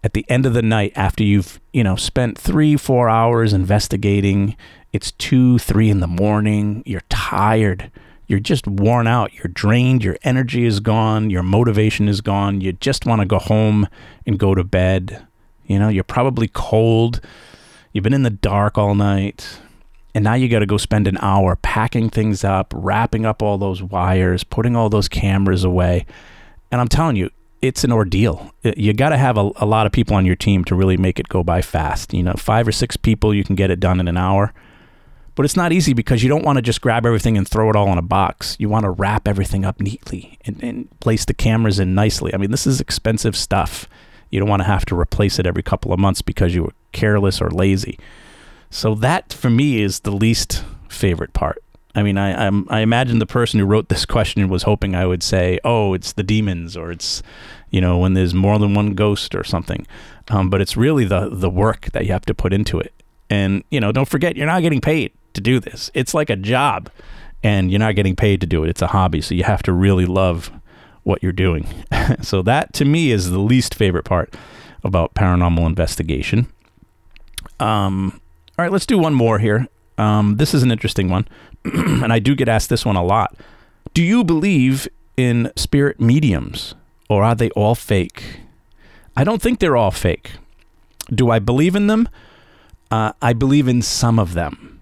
At 0.04 0.14
the 0.14 0.26
end 0.30 0.46
of 0.46 0.54
the 0.54 0.62
night 0.62 0.94
after 0.96 1.24
you've 1.24 1.60
you 1.74 1.84
know 1.84 1.96
spent 1.96 2.38
three 2.38 2.78
four 2.78 3.10
hours 3.10 3.52
investigating 3.52 4.56
it's 4.92 5.12
two 5.14 5.60
three 5.60 5.90
in 5.90 6.00
the 6.00 6.08
morning. 6.08 6.84
You're 6.86 7.04
tired. 7.10 7.92
You're 8.28 8.40
just 8.40 8.68
worn 8.68 9.08
out. 9.08 9.34
You're 9.34 9.52
drained. 9.52 10.04
Your 10.04 10.18
energy 10.24 10.66
is 10.66 10.80
gone. 10.80 11.30
Your 11.30 11.44
motivation 11.44 12.08
is 12.08 12.22
gone. 12.22 12.62
You 12.62 12.74
just 12.74 13.06
want 13.06 13.22
to 13.22 13.26
go 13.26 13.40
home 13.40 13.88
and 14.26 14.38
go 14.38 14.54
to 14.54 14.64
bed. 14.64 15.26
You 15.66 15.80
know 15.80 15.90
you're 15.90 16.04
probably 16.04 16.48
cold. 16.48 17.22
You've 17.94 18.04
been 18.04 18.14
in 18.14 18.24
the 18.24 18.30
dark 18.30 18.78
all 18.78 18.96
night. 18.96 19.60
And 20.16 20.24
now 20.24 20.34
you 20.34 20.50
got 20.50 20.60
to 20.60 20.66
go 20.66 20.78
spend 20.78 21.08
an 21.08 21.20
hour 21.22 21.56
packing 21.56 22.10
things 22.10 22.44
up 22.44 22.74
wrapping 22.76 23.28
up 23.28 23.44
all 23.44 23.60
those 23.60 23.84
wires 23.84 24.44
putting 24.44 24.76
all 24.76 24.90
those 24.90 25.08
cameras 25.08 25.64
away. 25.64 26.06
And 26.72 26.82
i'm 26.82 26.88
telling 26.88 27.16
you 27.16 27.30
it's 27.62 27.84
an 27.84 27.92
ordeal. 27.92 28.54
You 28.64 28.94
got 28.94 29.10
to 29.10 29.18
have 29.18 29.38
a, 29.38 29.52
a, 29.58 29.66
lot 29.66 29.86
of 29.86 29.92
people 29.92 30.16
on 30.16 30.26
your 30.26 30.36
team 30.36 30.64
to 30.66 30.76
really 30.76 30.98
make 30.98 31.20
it 31.20 31.28
go 31.28 31.44
by 31.44 31.62
fast. 31.62 32.14
You 32.14 32.24
know, 32.24 32.34
five 32.34 32.68
or 32.68 32.72
six 32.72 32.96
people, 32.96 33.34
you 33.34 33.44
can 33.44 33.56
get 33.56 33.70
it 33.70 33.80
done 33.80 34.00
in 34.00 34.08
an 34.08 34.18
hour. 34.18 34.54
But 35.40 35.46
it's 35.46 35.56
not 35.56 35.72
easy 35.72 35.94
because 35.94 36.22
you 36.22 36.28
don't 36.28 36.44
want 36.44 36.58
to 36.58 36.62
just 36.62 36.82
grab 36.82 37.06
everything 37.06 37.38
and 37.38 37.48
throw 37.48 37.70
it 37.70 37.76
all 37.78 37.90
in 37.94 37.98
a 37.98 38.02
box. 38.02 38.58
You 38.60 38.68
want 38.68 38.84
to 38.84 38.90
wrap 38.90 39.26
everything 39.26 39.64
up 39.64 39.80
neatly 39.80 40.38
and, 40.44 40.62
and 40.62 41.00
place 41.00 41.24
the 41.24 41.34
cameras 41.34 41.80
in 41.80 41.96
nicely. 41.96 42.34
I 42.34 42.38
mean, 42.38 42.52
this 42.52 42.68
is 42.68 42.82
expensive 42.82 43.38
stuff. 43.38 43.88
You 44.32 44.42
don't 44.42 44.50
want 44.50 44.64
to 44.64 44.68
have 44.68 44.84
to 44.88 45.00
replace 45.00 45.40
it 45.40 45.48
every 45.48 45.64
couple 45.64 45.94
of 45.94 46.00
months 46.00 46.22
because 46.22 46.54
you 46.54 46.64
were 46.64 46.74
careless 46.92 47.40
or 47.40 47.50
lazy. 47.50 47.98
So 48.70 48.94
that 48.96 49.32
for 49.32 49.50
me 49.50 49.82
is 49.82 50.02
the 50.02 50.12
least 50.12 50.66
favorite 50.90 51.32
part. 51.32 51.64
I 51.96 52.04
mean, 52.04 52.18
I 52.18 52.48
I'm, 52.48 52.68
i 52.70 52.82
imagine 52.82 53.20
the 53.20 53.26
person 53.26 53.62
who 53.62 53.66
wrote 53.66 53.88
this 53.88 54.06
question 54.06 54.50
was 54.50 54.64
hoping 54.64 54.94
I 54.94 55.06
would 55.06 55.24
say, 55.24 55.58
"Oh, 55.64 55.94
it's 55.94 56.12
the 56.12 56.24
demons," 56.24 56.76
or 56.76 56.92
it's, 56.92 57.24
you 57.70 57.80
know, 57.80 57.98
when 57.98 58.14
there's 58.14 58.34
more 58.34 58.60
than 58.60 58.74
one 58.74 58.94
ghost 58.94 59.34
or 59.36 59.46
something. 59.46 59.88
Um, 60.28 60.50
but 60.50 60.60
it's 60.60 60.76
really 60.76 61.06
the 61.06 61.30
the 61.32 61.50
work 61.50 61.92
that 61.94 62.06
you 62.06 62.12
have 62.12 62.26
to 62.26 62.34
put 62.34 62.52
into 62.52 62.78
it. 62.78 62.94
And 63.30 63.64
you 63.72 63.80
know, 63.80 63.94
don't 63.94 64.10
forget, 64.10 64.36
you're 64.36 64.46
not 64.46 64.64
getting 64.64 64.82
paid 64.82 65.14
to 65.34 65.42
do 65.42 65.60
this. 65.60 65.92
It's 65.94 66.14
like 66.14 66.30
a 66.30 66.36
job, 66.36 66.90
and 67.44 67.72
you're 67.72 67.80
not 67.80 67.96
getting 67.96 68.16
paid 68.16 68.42
to 68.42 68.48
do 68.48 68.64
it. 68.64 68.70
It's 68.70 68.82
a 68.82 68.88
hobby, 68.88 69.22
so 69.22 69.36
you 69.36 69.44
have 69.44 69.64
to 69.64 69.74
really 69.74 70.06
love 70.06 70.52
what 71.04 71.24
you're 71.24 71.32
doing. 71.32 71.68
so 72.22 72.42
that 72.44 72.74
to 72.74 72.86
me 72.86 73.12
is 73.12 73.30
the 73.30 73.40
least 73.40 73.76
favorite 73.76 74.06
part 74.06 74.34
about 74.84 75.14
paranormal 75.14 75.66
investigation. 75.66 76.48
Um, 77.60 78.22
all 78.58 78.64
right, 78.64 78.72
let's 78.72 78.86
do 78.86 78.98
one 78.98 79.14
more 79.14 79.40
here. 79.40 79.68
Um, 79.98 80.38
this 80.38 80.54
is 80.54 80.64
an 80.64 80.72
interesting 80.72 81.10
one, 81.10 81.28
and 81.66 82.14
I 82.14 82.20
do 82.20 82.36
get 82.36 82.48
asked 82.48 82.70
this 82.70 82.86
one 82.86 82.96
a 82.96 83.04
lot. 83.04 83.36
Do 83.94 84.04
you 84.04 84.24
believe 84.24 84.88
in 85.18 85.52
spirit 85.56 86.00
mediums, 86.00 86.76
or 87.10 87.24
are 87.24 87.36
they 87.36 87.50
all 87.52 87.76
fake? 87.76 88.42
I 89.18 89.24
don't 89.24 89.42
think 89.42 89.60
they're 89.60 89.76
all 89.76 89.92
fake. 89.92 90.32
Do 91.14 91.30
I 91.30 91.40
believe 91.40 91.76
in 91.76 91.88
them? 91.88 92.08
Uh, 92.92 93.12
I 93.22 93.34
believe 93.34 93.68
in 93.68 93.82
some 93.82 94.18
of 94.20 94.34
them, 94.34 94.79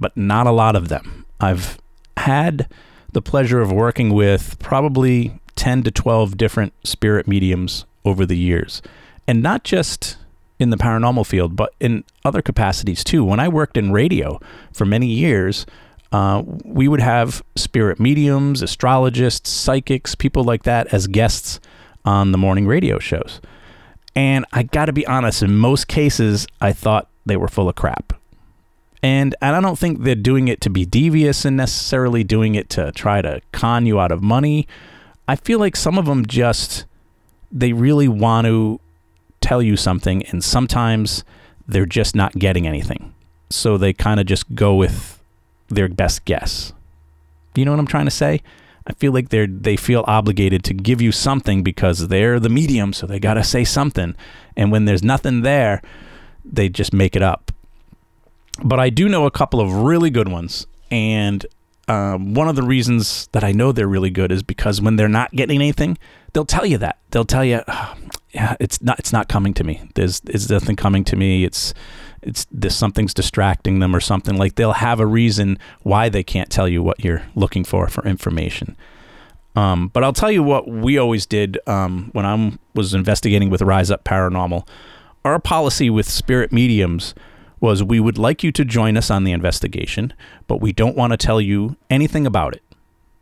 but 0.00 0.16
not 0.16 0.46
a 0.46 0.50
lot 0.50 0.74
of 0.74 0.88
them. 0.88 1.26
I've 1.38 1.78
had 2.16 2.68
the 3.12 3.22
pleasure 3.22 3.60
of 3.60 3.70
working 3.70 4.10
with 4.14 4.58
probably 4.58 5.38
10 5.56 5.82
to 5.84 5.90
12 5.90 6.36
different 6.36 6.72
spirit 6.84 7.28
mediums 7.28 7.84
over 8.04 8.24
the 8.24 8.36
years, 8.36 8.82
and 9.28 9.42
not 9.42 9.62
just 9.62 10.16
in 10.58 10.70
the 10.70 10.76
paranormal 10.76 11.26
field, 11.26 11.56
but 11.56 11.74
in 11.80 12.04
other 12.24 12.42
capacities 12.42 13.02
too. 13.02 13.24
When 13.24 13.40
I 13.40 13.48
worked 13.48 13.76
in 13.76 13.92
radio 13.92 14.40
for 14.72 14.84
many 14.84 15.06
years, 15.06 15.64
uh, 16.12 16.42
we 16.64 16.88
would 16.88 17.00
have 17.00 17.42
spirit 17.56 17.98
mediums, 17.98 18.62
astrologists, 18.62 19.48
psychics, 19.48 20.14
people 20.14 20.44
like 20.44 20.64
that 20.64 20.92
as 20.92 21.06
guests 21.06 21.60
on 22.04 22.32
the 22.32 22.38
morning 22.38 22.66
radio 22.66 22.98
shows. 22.98 23.40
And 24.14 24.44
I 24.52 24.64
got 24.64 24.86
to 24.86 24.92
be 24.92 25.06
honest, 25.06 25.42
in 25.42 25.56
most 25.56 25.88
cases, 25.88 26.46
I 26.60 26.72
thought 26.72 27.08
they 27.24 27.36
were 27.36 27.48
full 27.48 27.68
of 27.68 27.76
crap. 27.76 28.19
And, 29.02 29.34
and 29.40 29.56
I 29.56 29.60
don't 29.60 29.78
think 29.78 30.02
they're 30.02 30.14
doing 30.14 30.48
it 30.48 30.60
to 30.62 30.70
be 30.70 30.84
devious 30.84 31.44
and 31.44 31.56
necessarily 31.56 32.22
doing 32.22 32.54
it 32.54 32.68
to 32.70 32.92
try 32.92 33.22
to 33.22 33.40
con 33.52 33.86
you 33.86 33.98
out 33.98 34.12
of 34.12 34.22
money. 34.22 34.68
I 35.26 35.36
feel 35.36 35.58
like 35.58 35.76
some 35.76 35.96
of 35.96 36.06
them 36.06 36.26
just, 36.26 36.84
they 37.50 37.72
really 37.72 38.08
want 38.08 38.46
to 38.46 38.80
tell 39.40 39.62
you 39.62 39.76
something, 39.76 40.22
and 40.26 40.44
sometimes 40.44 41.24
they're 41.66 41.86
just 41.86 42.14
not 42.14 42.38
getting 42.38 42.66
anything. 42.66 43.14
So 43.48 43.78
they 43.78 43.92
kind 43.92 44.20
of 44.20 44.26
just 44.26 44.54
go 44.54 44.74
with 44.74 45.22
their 45.68 45.88
best 45.88 46.24
guess. 46.24 46.72
You 47.54 47.64
know 47.64 47.70
what 47.70 47.80
I'm 47.80 47.86
trying 47.86 48.04
to 48.04 48.10
say? 48.10 48.42
I 48.86 48.92
feel 48.94 49.12
like 49.12 49.28
they're 49.28 49.46
they 49.46 49.76
feel 49.76 50.04
obligated 50.06 50.64
to 50.64 50.74
give 50.74 51.00
you 51.00 51.12
something 51.12 51.62
because 51.62 52.08
they're 52.08 52.40
the 52.40 52.48
medium, 52.48 52.92
so 52.92 53.06
they 53.06 53.20
got 53.20 53.34
to 53.34 53.44
say 53.44 53.64
something. 53.64 54.14
And 54.56 54.72
when 54.72 54.84
there's 54.84 55.02
nothing 55.02 55.42
there, 55.42 55.82
they 56.44 56.68
just 56.68 56.92
make 56.92 57.14
it 57.14 57.22
up. 57.22 57.52
But 58.62 58.80
I 58.80 58.90
do 58.90 59.08
know 59.08 59.26
a 59.26 59.30
couple 59.30 59.60
of 59.60 59.72
really 59.72 60.10
good 60.10 60.28
ones, 60.28 60.66
and 60.90 61.44
um, 61.88 62.34
one 62.34 62.48
of 62.48 62.56
the 62.56 62.62
reasons 62.62 63.28
that 63.32 63.42
I 63.42 63.52
know 63.52 63.72
they're 63.72 63.88
really 63.88 64.10
good 64.10 64.30
is 64.30 64.42
because 64.42 64.80
when 64.80 64.96
they're 64.96 65.08
not 65.08 65.32
getting 65.32 65.56
anything, 65.56 65.98
they'll 66.32 66.44
tell 66.44 66.64
you 66.66 66.78
that. 66.78 66.98
They'll 67.10 67.24
tell 67.24 67.44
you, 67.44 67.62
oh, 67.66 67.94
"Yeah, 68.32 68.56
it's 68.60 68.80
not. 68.82 68.98
It's 68.98 69.12
not 69.12 69.28
coming 69.28 69.54
to 69.54 69.64
me. 69.64 69.82
There's, 69.94 70.20
there's 70.20 70.48
nothing 70.50 70.76
coming 70.76 71.04
to 71.04 71.16
me. 71.16 71.44
It's, 71.44 71.74
it's 72.22 72.46
this 72.52 72.76
something's 72.76 73.14
distracting 73.14 73.80
them 73.80 73.96
or 73.96 74.00
something. 74.00 74.36
Like 74.36 74.54
they'll 74.54 74.74
have 74.74 75.00
a 75.00 75.06
reason 75.06 75.58
why 75.82 76.08
they 76.08 76.22
can't 76.22 76.50
tell 76.50 76.68
you 76.68 76.82
what 76.82 77.04
you're 77.04 77.22
looking 77.34 77.64
for 77.64 77.88
for 77.88 78.06
information." 78.06 78.76
Um, 79.56 79.88
but 79.88 80.04
I'll 80.04 80.12
tell 80.12 80.30
you 80.30 80.44
what 80.44 80.68
we 80.68 80.96
always 80.96 81.26
did 81.26 81.58
um, 81.66 82.10
when 82.12 82.24
I 82.24 82.56
was 82.74 82.94
investigating 82.94 83.50
with 83.50 83.62
Rise 83.62 83.90
Up 83.90 84.04
Paranormal. 84.04 84.66
Our 85.24 85.40
policy 85.40 85.90
with 85.90 86.08
spirit 86.08 86.52
mediums 86.52 87.14
was 87.60 87.82
we 87.82 88.00
would 88.00 88.18
like 88.18 88.42
you 88.42 88.50
to 88.52 88.64
join 88.64 88.96
us 88.96 89.10
on 89.10 89.24
the 89.24 89.32
investigation, 89.32 90.12
but 90.46 90.60
we 90.60 90.72
don't 90.72 90.96
want 90.96 91.12
to 91.12 91.16
tell 91.16 91.40
you 91.40 91.76
anything 91.90 92.26
about 92.26 92.54
it. 92.54 92.62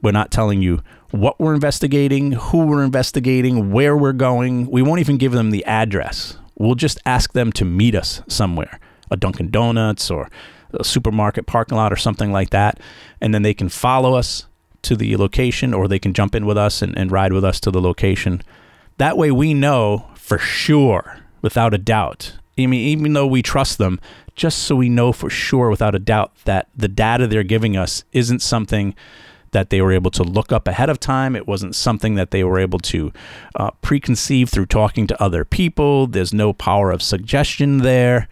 We're 0.01 0.13
not 0.13 0.31
telling 0.31 0.63
you 0.63 0.81
what 1.11 1.41
we're 1.41 1.55
investigating, 1.55 2.33
who 2.33 2.67
we're 2.67 2.85
investigating, 2.85 3.73
where 3.73 3.97
we're 3.97 4.13
going. 4.13 4.71
We 4.71 4.83
won't 4.83 5.01
even 5.01 5.17
give 5.17 5.33
them 5.33 5.51
the 5.51 5.65
address. 5.65 6.37
We'll 6.57 6.77
just 6.77 7.01
ask 7.05 7.33
them 7.33 7.53
to 7.53 7.65
meet 7.65 7.95
us 7.95 8.23
somewhere, 8.29 8.79
a 9.11 9.17
Dunkin' 9.17 9.51
Donuts 9.51 10.11
or 10.11 10.31
a 10.73 10.85
supermarket 10.85 11.47
parking 11.47 11.77
lot 11.77 11.93
or 11.93 11.97
something 11.97 12.31
like 12.31 12.51
that. 12.51 12.79
And 13.21 13.35
then 13.35 13.43
they 13.43 13.55
can 13.55 13.69
follow 13.69 14.15
us 14.15 14.47
to 14.83 14.95
the 14.95 15.17
location 15.17 15.75
or 15.75 15.89
they 15.89 15.99
can 15.99 16.15
jump 16.15 16.35
in 16.35 16.47
with 16.47 16.59
us 16.59 16.83
and, 16.83 16.97
and 16.97 17.11
ride 17.11 17.33
with 17.33 17.45
us 17.45 17.59
to 17.61 17.71
the 17.71 17.81
location. 17.81 18.43
That 18.99 19.17
way 19.17 19.31
we 19.31 19.55
know 19.55 20.09
for 20.15 20.39
sure, 20.39 21.21
without 21.43 21.75
a 21.75 21.79
doubt. 21.79 22.35
I 22.59 22.67
mean, 22.67 22.87
even 22.89 23.13
though 23.13 23.27
we 23.27 23.43
trust 23.43 23.79
them, 23.79 24.01
just 24.39 24.61
so 24.61 24.77
we 24.77 24.89
know 24.89 25.13
for 25.13 25.29
sure, 25.29 25.69
without 25.69 25.95
a 25.95 25.99
doubt, 25.99 26.33
that 26.45 26.69
the 26.75 26.89
data 26.89 27.27
they're 27.27 27.43
giving 27.43 27.77
us 27.77 28.05
isn't 28.13 28.41
something 28.41 28.95
that 29.51 29.71
they 29.71 29.83
were 29.83 29.93
able 29.93 30.11
to 30.13 30.23
look 30.23 30.53
up 30.53 30.69
ahead 30.69 30.89
of 30.89 31.01
time. 31.01 31.35
It 31.35 31.47
wasn't 31.47 31.75
something 31.75 32.15
that 32.15 32.31
they 32.31 32.45
were 32.45 32.59
able 32.59 32.79
to 32.81 33.13
uh, 33.57 33.73
preconceive 33.83 34.49
through 34.49 34.67
talking 34.67 35.07
to 35.09 35.23
other 35.23 35.45
people. 35.45 36.07
There's 36.07 36.33
no 36.33 36.53
power 36.53 36.91
of 36.91 37.03
suggestion 37.03 37.79
there. 37.79 38.29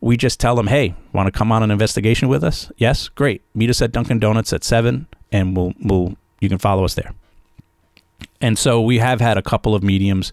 We 0.00 0.16
just 0.16 0.38
tell 0.38 0.54
them, 0.54 0.68
hey, 0.68 0.94
want 1.12 1.26
to 1.26 1.36
come 1.36 1.50
on 1.50 1.62
an 1.62 1.70
investigation 1.70 2.28
with 2.28 2.44
us? 2.44 2.70
Yes, 2.76 3.08
great. 3.08 3.42
Meet 3.54 3.70
us 3.70 3.82
at 3.82 3.92
Dunkin' 3.92 4.20
Donuts 4.20 4.52
at 4.52 4.62
seven, 4.62 5.08
and 5.32 5.56
we'll 5.56 5.74
we'll 5.82 6.16
you 6.40 6.48
can 6.48 6.58
follow 6.58 6.84
us 6.84 6.94
there. 6.94 7.12
And 8.40 8.56
so 8.56 8.80
we 8.80 8.98
have 8.98 9.20
had 9.20 9.36
a 9.36 9.42
couple 9.42 9.74
of 9.74 9.82
mediums 9.82 10.30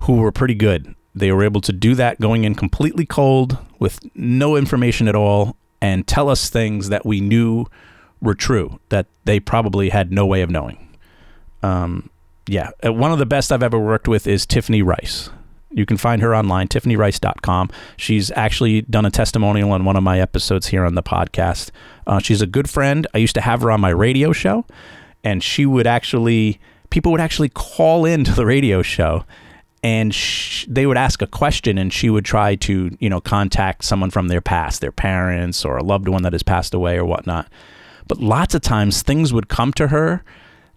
who 0.00 0.14
were 0.14 0.32
pretty 0.32 0.54
good. 0.54 0.94
They 1.18 1.32
were 1.32 1.44
able 1.44 1.60
to 1.62 1.72
do 1.72 1.94
that 1.96 2.20
going 2.20 2.44
in 2.44 2.54
completely 2.54 3.06
cold 3.06 3.58
with 3.78 4.00
no 4.14 4.56
information 4.56 5.08
at 5.08 5.14
all 5.14 5.56
and 5.80 6.06
tell 6.06 6.28
us 6.28 6.50
things 6.50 6.88
that 6.88 7.06
we 7.06 7.20
knew 7.20 7.66
were 8.20 8.34
true 8.34 8.80
that 8.88 9.06
they 9.24 9.38
probably 9.38 9.90
had 9.90 10.12
no 10.12 10.26
way 10.26 10.42
of 10.42 10.50
knowing. 10.50 10.88
Um, 11.62 12.10
yeah, 12.46 12.70
uh, 12.84 12.92
one 12.92 13.12
of 13.12 13.18
the 13.18 13.26
best 13.26 13.52
I've 13.52 13.62
ever 13.62 13.78
worked 13.78 14.08
with 14.08 14.26
is 14.26 14.46
Tiffany 14.46 14.82
Rice. 14.82 15.30
You 15.70 15.84
can 15.84 15.98
find 15.98 16.22
her 16.22 16.34
online, 16.34 16.68
tiffanyrice.com. 16.68 17.70
She's 17.96 18.30
actually 18.30 18.82
done 18.82 19.04
a 19.04 19.10
testimonial 19.10 19.72
on 19.72 19.84
one 19.84 19.96
of 19.96 20.02
my 20.02 20.18
episodes 20.18 20.68
here 20.68 20.84
on 20.84 20.94
the 20.94 21.02
podcast. 21.02 21.70
Uh, 22.06 22.18
she's 22.20 22.40
a 22.40 22.46
good 22.46 22.70
friend. 22.70 23.06
I 23.12 23.18
used 23.18 23.34
to 23.34 23.42
have 23.42 23.60
her 23.60 23.70
on 23.70 23.80
my 23.80 23.90
radio 23.90 24.32
show, 24.32 24.64
and 25.22 25.42
she 25.42 25.66
would 25.66 25.86
actually, 25.86 26.58
people 26.88 27.12
would 27.12 27.20
actually 27.20 27.50
call 27.50 28.06
into 28.06 28.32
the 28.32 28.46
radio 28.46 28.80
show 28.80 29.24
and 29.82 30.16
they 30.66 30.86
would 30.86 30.96
ask 30.96 31.22
a 31.22 31.26
question 31.26 31.78
and 31.78 31.92
she 31.92 32.10
would 32.10 32.24
try 32.24 32.56
to 32.56 32.96
you 32.98 33.08
know 33.08 33.20
contact 33.20 33.84
someone 33.84 34.10
from 34.10 34.28
their 34.28 34.40
past 34.40 34.80
their 34.80 34.92
parents 34.92 35.64
or 35.64 35.76
a 35.76 35.84
loved 35.84 36.08
one 36.08 36.22
that 36.22 36.32
has 36.32 36.42
passed 36.42 36.74
away 36.74 36.96
or 36.96 37.04
whatnot. 37.04 37.48
But 38.06 38.18
lots 38.18 38.54
of 38.54 38.62
times 38.62 39.02
things 39.02 39.32
would 39.32 39.48
come 39.48 39.72
to 39.74 39.88
her 39.88 40.24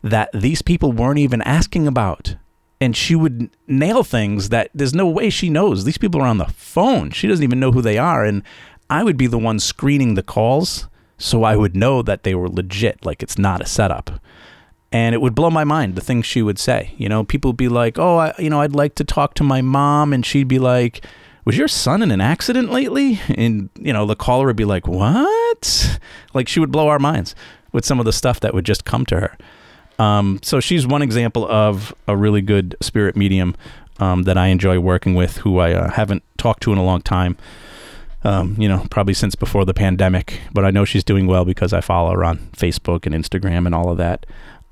that 0.03 0.29
these 0.34 0.62
people 0.62 0.91
weren't 0.91 1.20
even 1.20 1.41
asking 1.43 1.88
about. 1.88 2.36
And 2.79 2.98
she 2.98 3.15
would 3.15 3.51
nail 3.67 4.03
things 4.03 4.50
that 4.50 4.72
there's 4.74 4.96
no 4.96 5.08
way 5.08 5.29
she 5.29 5.51
knows. 5.51 5.86
These 5.86 6.00
people 6.00 6.20
are 6.20 6.27
on 6.27 6.39
the 6.39 6.46
phone. 6.46 7.12
She 7.12 7.27
doesn't 7.27 7.43
even 7.43 7.60
know 7.60 7.72
who 7.72 7.81
they 7.81 8.00
are. 8.00 8.25
And 8.25 8.43
i 8.91 9.03
would 9.03 9.17
be 9.17 9.25
the 9.25 9.39
one 9.39 9.58
screening 9.58 10.13
the 10.13 10.22
calls 10.22 10.88
so 11.17 11.43
i 11.43 11.55
would 11.55 11.75
know 11.75 12.03
that 12.03 12.24
they 12.24 12.36
were 12.36 12.50
legit 12.50 13.03
like 13.03 13.24
it's 13.24 13.39
not 13.39 13.62
a 13.62 13.65
setup 13.65 14.20
and 14.91 15.15
it 15.15 15.21
would 15.21 15.36
blow 15.36 15.50
my 15.50 15.63
mind 15.63 15.95
the 15.95 16.01
things 16.01 16.25
she 16.25 16.41
would 16.41 16.60
say. 16.60 16.93
You 16.98 17.07
know, 17.10 17.24
people 17.24 17.50
would 17.50 17.57
be 17.57 17.69
like, 17.69 17.98
"Oh, 17.98 18.17
I, 18.17 18.33
you 18.38 18.50
know, 18.50 18.62
I'd 18.62 18.75
like 18.75 18.95
to 18.95 19.03
talk 19.03 19.33
to 19.36 19.43
my 19.43 19.62
mom," 19.62 20.13
and 20.13 20.25
she'd 20.25 20.48
be 20.48 20.60
like, 20.60 21.05
"Was 21.45 21.57
your 21.57 21.67
son 21.67 22.01
in 22.01 22.12
an 22.12 22.21
accident 22.21 22.71
lately?" 22.71 23.19
And 23.29 23.69
you 23.79 23.93
know, 23.93 24.05
the 24.05 24.15
caller 24.15 24.48
would 24.48 24.55
be 24.55 24.65
like, 24.65 24.88
"What?" 24.88 26.00
Like 26.33 26.48
she 26.48 26.60
would 26.60 26.71
blow 26.71 26.88
our 26.88 27.00
minds 27.00 27.36
with 27.71 27.86
some 27.86 28.00
of 28.00 28.05
the 28.05 28.13
stuff 28.13 28.39
that 28.41 28.53
would 28.53 28.65
just 28.65 28.86
come 28.86 29.05
to 29.07 29.19
her. 29.19 29.38
Um, 30.00 30.39
so 30.41 30.60
she's 30.60 30.88
one 30.88 31.01
example 31.01 31.48
of 31.50 31.93
a 32.07 32.17
really 32.17 32.41
good 32.41 32.75
spirit 32.81 33.15
medium 33.15 33.55
um, 34.00 34.24
that 34.24 34.38
I 34.38 34.48
enjoy 34.48 34.79
working 34.79 35.13
with, 35.13 35.38
who 35.38 35.60
I 35.60 35.74
uh, 35.74 35.91
haven't 35.91 36.24
talked 36.38 36.63
to 36.63 36.71
in 36.71 36.77
a 36.77 36.83
long 36.83 37.01
time. 37.01 37.38
Um, 38.24 38.55
you 38.60 38.69
know, 38.69 38.86
probably 38.91 39.15
since 39.15 39.33
before 39.33 39.65
the 39.65 39.74
pandemic, 39.74 40.41
but 40.53 40.63
I 40.63 40.69
know 40.69 40.86
she's 40.86 41.03
doing 41.03 41.25
well 41.25 41.43
because 41.43 41.74
I 41.74 41.81
follow 41.81 42.12
her 42.13 42.24
on 42.24 42.38
Facebook 42.51 43.07
and 43.07 43.15
Instagram 43.15 43.65
and 43.65 43.74
all 43.74 43.89
of 43.89 43.98
that. 43.98 44.27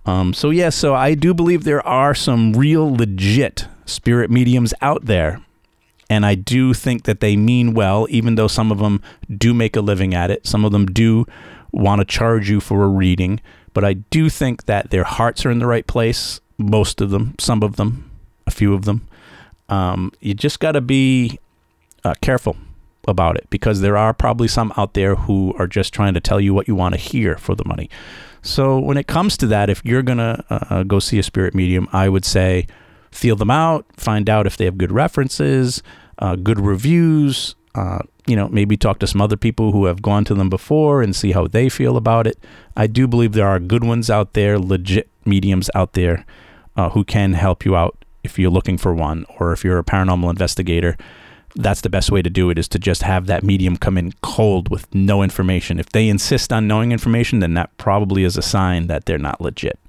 Um, 0.09 0.33
so, 0.33 0.49
yes, 0.49 0.63
yeah, 0.63 0.69
so 0.69 0.95
I 0.95 1.13
do 1.13 1.35
believe 1.35 1.63
there 1.63 1.85
are 1.85 2.15
some 2.15 2.53
real 2.53 2.91
legit 2.91 3.67
spirit 3.85 4.31
mediums 4.31 4.73
out 4.81 5.05
there. 5.05 5.41
And 6.09 6.25
I 6.25 6.33
do 6.33 6.73
think 6.73 7.03
that 7.03 7.19
they 7.19 7.35
mean 7.35 7.75
well, 7.75 8.07
even 8.09 8.33
though 8.33 8.47
some 8.47 8.71
of 8.71 8.79
them 8.79 9.03
do 9.37 9.53
make 9.53 9.75
a 9.75 9.81
living 9.81 10.15
at 10.15 10.31
it. 10.31 10.47
Some 10.47 10.65
of 10.65 10.71
them 10.71 10.87
do 10.87 11.27
want 11.71 11.99
to 11.99 12.05
charge 12.05 12.49
you 12.49 12.59
for 12.59 12.83
a 12.83 12.87
reading. 12.87 13.39
But 13.75 13.85
I 13.85 13.93
do 13.93 14.29
think 14.29 14.65
that 14.65 14.89
their 14.89 15.03
hearts 15.03 15.45
are 15.45 15.51
in 15.51 15.59
the 15.59 15.67
right 15.67 15.85
place. 15.85 16.41
Most 16.57 17.01
of 17.01 17.11
them, 17.11 17.35
some 17.39 17.61
of 17.61 17.75
them, 17.75 18.09
a 18.47 18.51
few 18.51 18.73
of 18.73 18.85
them. 18.85 19.07
Um, 19.69 20.11
you 20.19 20.33
just 20.33 20.59
got 20.59 20.71
to 20.71 20.81
be 20.81 21.37
uh, 22.03 22.15
careful 22.21 22.57
about 23.07 23.37
it 23.37 23.47
because 23.49 23.81
there 23.81 23.97
are 23.97 24.13
probably 24.13 24.47
some 24.47 24.73
out 24.77 24.93
there 24.93 25.15
who 25.15 25.53
are 25.57 25.67
just 25.67 25.93
trying 25.93 26.13
to 26.13 26.19
tell 26.19 26.39
you 26.39 26.53
what 26.53 26.67
you 26.67 26.75
want 26.75 26.93
to 26.93 26.99
hear 26.99 27.37
for 27.37 27.55
the 27.55 27.65
money. 27.65 27.89
So 28.41 28.79
when 28.79 28.97
it 28.97 29.07
comes 29.07 29.37
to 29.37 29.47
that, 29.47 29.69
if 29.69 29.81
you're 29.83 30.01
gonna 30.01 30.43
uh, 30.49 30.83
go 30.83 30.99
see 30.99 31.19
a 31.19 31.23
spirit 31.23 31.53
medium, 31.53 31.87
I 31.91 32.09
would 32.09 32.25
say 32.25 32.67
feel 33.11 33.35
them 33.35 33.51
out, 33.51 33.85
find 33.97 34.29
out 34.29 34.47
if 34.47 34.57
they 34.57 34.65
have 34.65 34.77
good 34.77 34.91
references, 34.91 35.81
uh, 36.19 36.35
good 36.35 36.59
reviews. 36.59 37.55
Uh, 37.75 37.99
you 38.25 38.35
know, 38.35 38.47
maybe 38.49 38.75
talk 38.75 38.99
to 38.99 39.07
some 39.07 39.21
other 39.21 39.37
people 39.37 39.71
who 39.71 39.85
have 39.85 40.01
gone 40.01 40.25
to 40.25 40.33
them 40.33 40.49
before 40.49 41.01
and 41.01 41.15
see 41.15 41.31
how 41.31 41.47
they 41.47 41.69
feel 41.69 41.97
about 41.97 42.27
it. 42.27 42.37
I 42.75 42.87
do 42.87 43.07
believe 43.07 43.33
there 43.33 43.47
are 43.47 43.59
good 43.59 43.83
ones 43.83 44.09
out 44.09 44.33
there, 44.33 44.59
legit 44.59 45.09
mediums 45.25 45.69
out 45.73 45.93
there 45.93 46.25
uh, 46.75 46.89
who 46.89 47.03
can 47.03 47.33
help 47.33 47.65
you 47.65 47.75
out 47.75 48.03
if 48.23 48.37
you're 48.37 48.51
looking 48.51 48.77
for 48.77 48.93
one 48.93 49.25
or 49.39 49.53
if 49.53 49.63
you're 49.63 49.79
a 49.79 49.83
paranormal 49.83 50.29
investigator 50.29 50.97
that's 51.55 51.81
the 51.81 51.89
best 51.89 52.11
way 52.11 52.21
to 52.21 52.29
do 52.29 52.49
it 52.49 52.57
is 52.57 52.67
to 52.69 52.79
just 52.79 53.01
have 53.03 53.25
that 53.27 53.43
medium 53.43 53.77
come 53.77 53.97
in 53.97 54.13
cold 54.21 54.69
with 54.69 54.93
no 54.93 55.23
information. 55.23 55.79
If 55.79 55.89
they 55.89 56.07
insist 56.07 56.53
on 56.53 56.67
knowing 56.67 56.91
information, 56.91 57.39
then 57.39 57.53
that 57.55 57.75
probably 57.77 58.23
is 58.23 58.37
a 58.37 58.41
sign 58.41 58.87
that 58.87 59.05
they're 59.05 59.17
not 59.17 59.41
legit. 59.41 59.79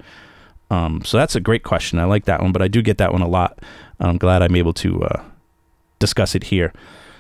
Um, 0.70 1.02
so 1.04 1.18
that's 1.18 1.34
a 1.34 1.40
great 1.40 1.62
question. 1.64 1.98
I 1.98 2.04
like 2.04 2.24
that 2.26 2.40
one, 2.40 2.52
but 2.52 2.62
I 2.62 2.68
do 2.68 2.80
get 2.80 2.98
that 2.98 3.12
one 3.12 3.22
a 3.22 3.28
lot. 3.28 3.58
I'm 3.98 4.18
glad 4.18 4.42
I'm 4.42 4.56
able 4.56 4.72
to 4.74 5.02
uh, 5.04 5.22
discuss 5.98 6.34
it 6.34 6.44
here. 6.44 6.72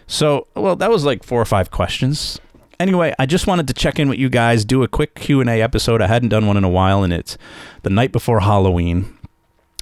So, 0.06 0.46
well, 0.54 0.76
that 0.76 0.90
was 0.90 1.04
like 1.04 1.22
four 1.22 1.40
or 1.40 1.44
five 1.44 1.70
questions. 1.70 2.40
Anyway, 2.78 3.14
I 3.18 3.26
just 3.26 3.46
wanted 3.46 3.68
to 3.68 3.74
check 3.74 3.98
in 3.98 4.08
with 4.08 4.18
you 4.18 4.30
guys, 4.30 4.64
do 4.64 4.82
a 4.82 4.88
quick 4.88 5.14
Q&A 5.14 5.60
episode. 5.60 6.00
I 6.00 6.06
hadn't 6.06 6.30
done 6.30 6.46
one 6.46 6.56
in 6.56 6.64
a 6.64 6.68
while 6.68 7.04
and 7.04 7.12
it's 7.12 7.36
the 7.82 7.90
night 7.90 8.10
before 8.10 8.40
Halloween. 8.40 9.16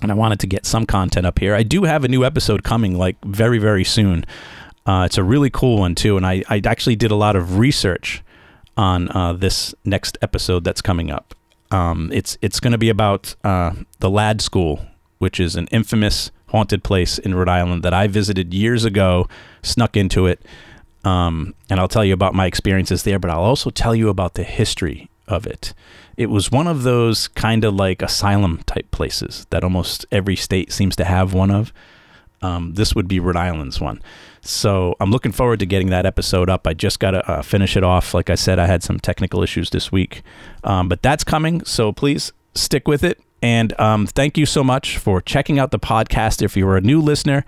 And 0.00 0.12
I 0.12 0.14
wanted 0.14 0.38
to 0.40 0.46
get 0.46 0.64
some 0.64 0.86
content 0.86 1.26
up 1.26 1.38
here. 1.38 1.54
I 1.54 1.62
do 1.62 1.84
have 1.84 2.04
a 2.04 2.08
new 2.08 2.24
episode 2.24 2.62
coming 2.62 2.96
like 2.96 3.16
very 3.24 3.58
very 3.58 3.84
soon. 3.84 4.24
Uh, 4.86 5.04
it's 5.04 5.18
a 5.18 5.24
really 5.24 5.50
cool 5.50 5.78
one 5.80 5.94
too, 5.94 6.16
and 6.16 6.26
I, 6.26 6.42
I 6.48 6.62
actually 6.64 6.96
did 6.96 7.10
a 7.10 7.14
lot 7.16 7.36
of 7.36 7.58
research 7.58 8.22
on 8.76 9.10
uh, 9.10 9.32
this 9.34 9.74
next 9.84 10.16
episode 10.22 10.64
that's 10.64 10.80
coming 10.80 11.10
up. 11.10 11.34
Um, 11.70 12.10
it's 12.12 12.38
it's 12.40 12.60
going 12.60 12.72
to 12.72 12.78
be 12.78 12.88
about 12.88 13.34
uh, 13.44 13.72
the 13.98 14.08
Ladd 14.08 14.40
School, 14.40 14.80
which 15.18 15.38
is 15.40 15.56
an 15.56 15.66
infamous 15.66 16.30
haunted 16.48 16.82
place 16.82 17.18
in 17.18 17.34
Rhode 17.34 17.48
Island 17.50 17.82
that 17.82 17.92
I 17.92 18.06
visited 18.06 18.54
years 18.54 18.86
ago, 18.86 19.28
snuck 19.62 19.96
into 19.96 20.26
it, 20.26 20.42
um, 21.04 21.54
and 21.68 21.78
I'll 21.78 21.88
tell 21.88 22.04
you 22.04 22.14
about 22.14 22.34
my 22.34 22.46
experiences 22.46 23.02
there. 23.02 23.18
But 23.18 23.30
I'll 23.30 23.40
also 23.40 23.68
tell 23.68 23.94
you 23.94 24.08
about 24.08 24.34
the 24.34 24.44
history 24.44 25.10
of 25.28 25.46
it. 25.46 25.74
It 26.16 26.30
was 26.30 26.50
one 26.50 26.66
of 26.66 26.82
those 26.82 27.28
kind 27.28 27.64
of 27.64 27.74
like 27.74 28.02
asylum 28.02 28.62
type 28.66 28.90
places 28.90 29.46
that 29.50 29.62
almost 29.62 30.04
every 30.10 30.36
state 30.36 30.72
seems 30.72 30.96
to 30.96 31.04
have 31.04 31.32
one 31.32 31.50
of. 31.50 31.72
Um, 32.40 32.74
this 32.74 32.94
would 32.94 33.08
be 33.08 33.20
Rhode 33.20 33.36
Island's 33.36 33.80
one. 33.80 34.00
So 34.40 34.94
I'm 35.00 35.10
looking 35.10 35.32
forward 35.32 35.58
to 35.60 35.66
getting 35.66 35.90
that 35.90 36.06
episode 36.06 36.48
up. 36.48 36.66
I 36.66 36.74
just 36.74 37.00
got 37.00 37.12
to 37.12 37.30
uh, 37.30 37.42
finish 37.42 37.76
it 37.76 37.84
off. 37.84 38.14
Like 38.14 38.30
I 38.30 38.36
said, 38.36 38.58
I 38.58 38.66
had 38.66 38.82
some 38.82 38.98
technical 38.98 39.42
issues 39.42 39.70
this 39.70 39.90
week, 39.90 40.22
um, 40.64 40.88
but 40.88 41.02
that's 41.02 41.24
coming. 41.24 41.64
So 41.64 41.92
please 41.92 42.32
stick 42.54 42.86
with 42.88 43.04
it. 43.04 43.20
And 43.42 43.78
um, 43.80 44.06
thank 44.06 44.36
you 44.36 44.46
so 44.46 44.64
much 44.64 44.98
for 44.98 45.20
checking 45.20 45.58
out 45.58 45.70
the 45.70 45.78
podcast. 45.78 46.42
If 46.42 46.56
you're 46.56 46.76
a 46.76 46.80
new 46.80 47.00
listener, 47.00 47.44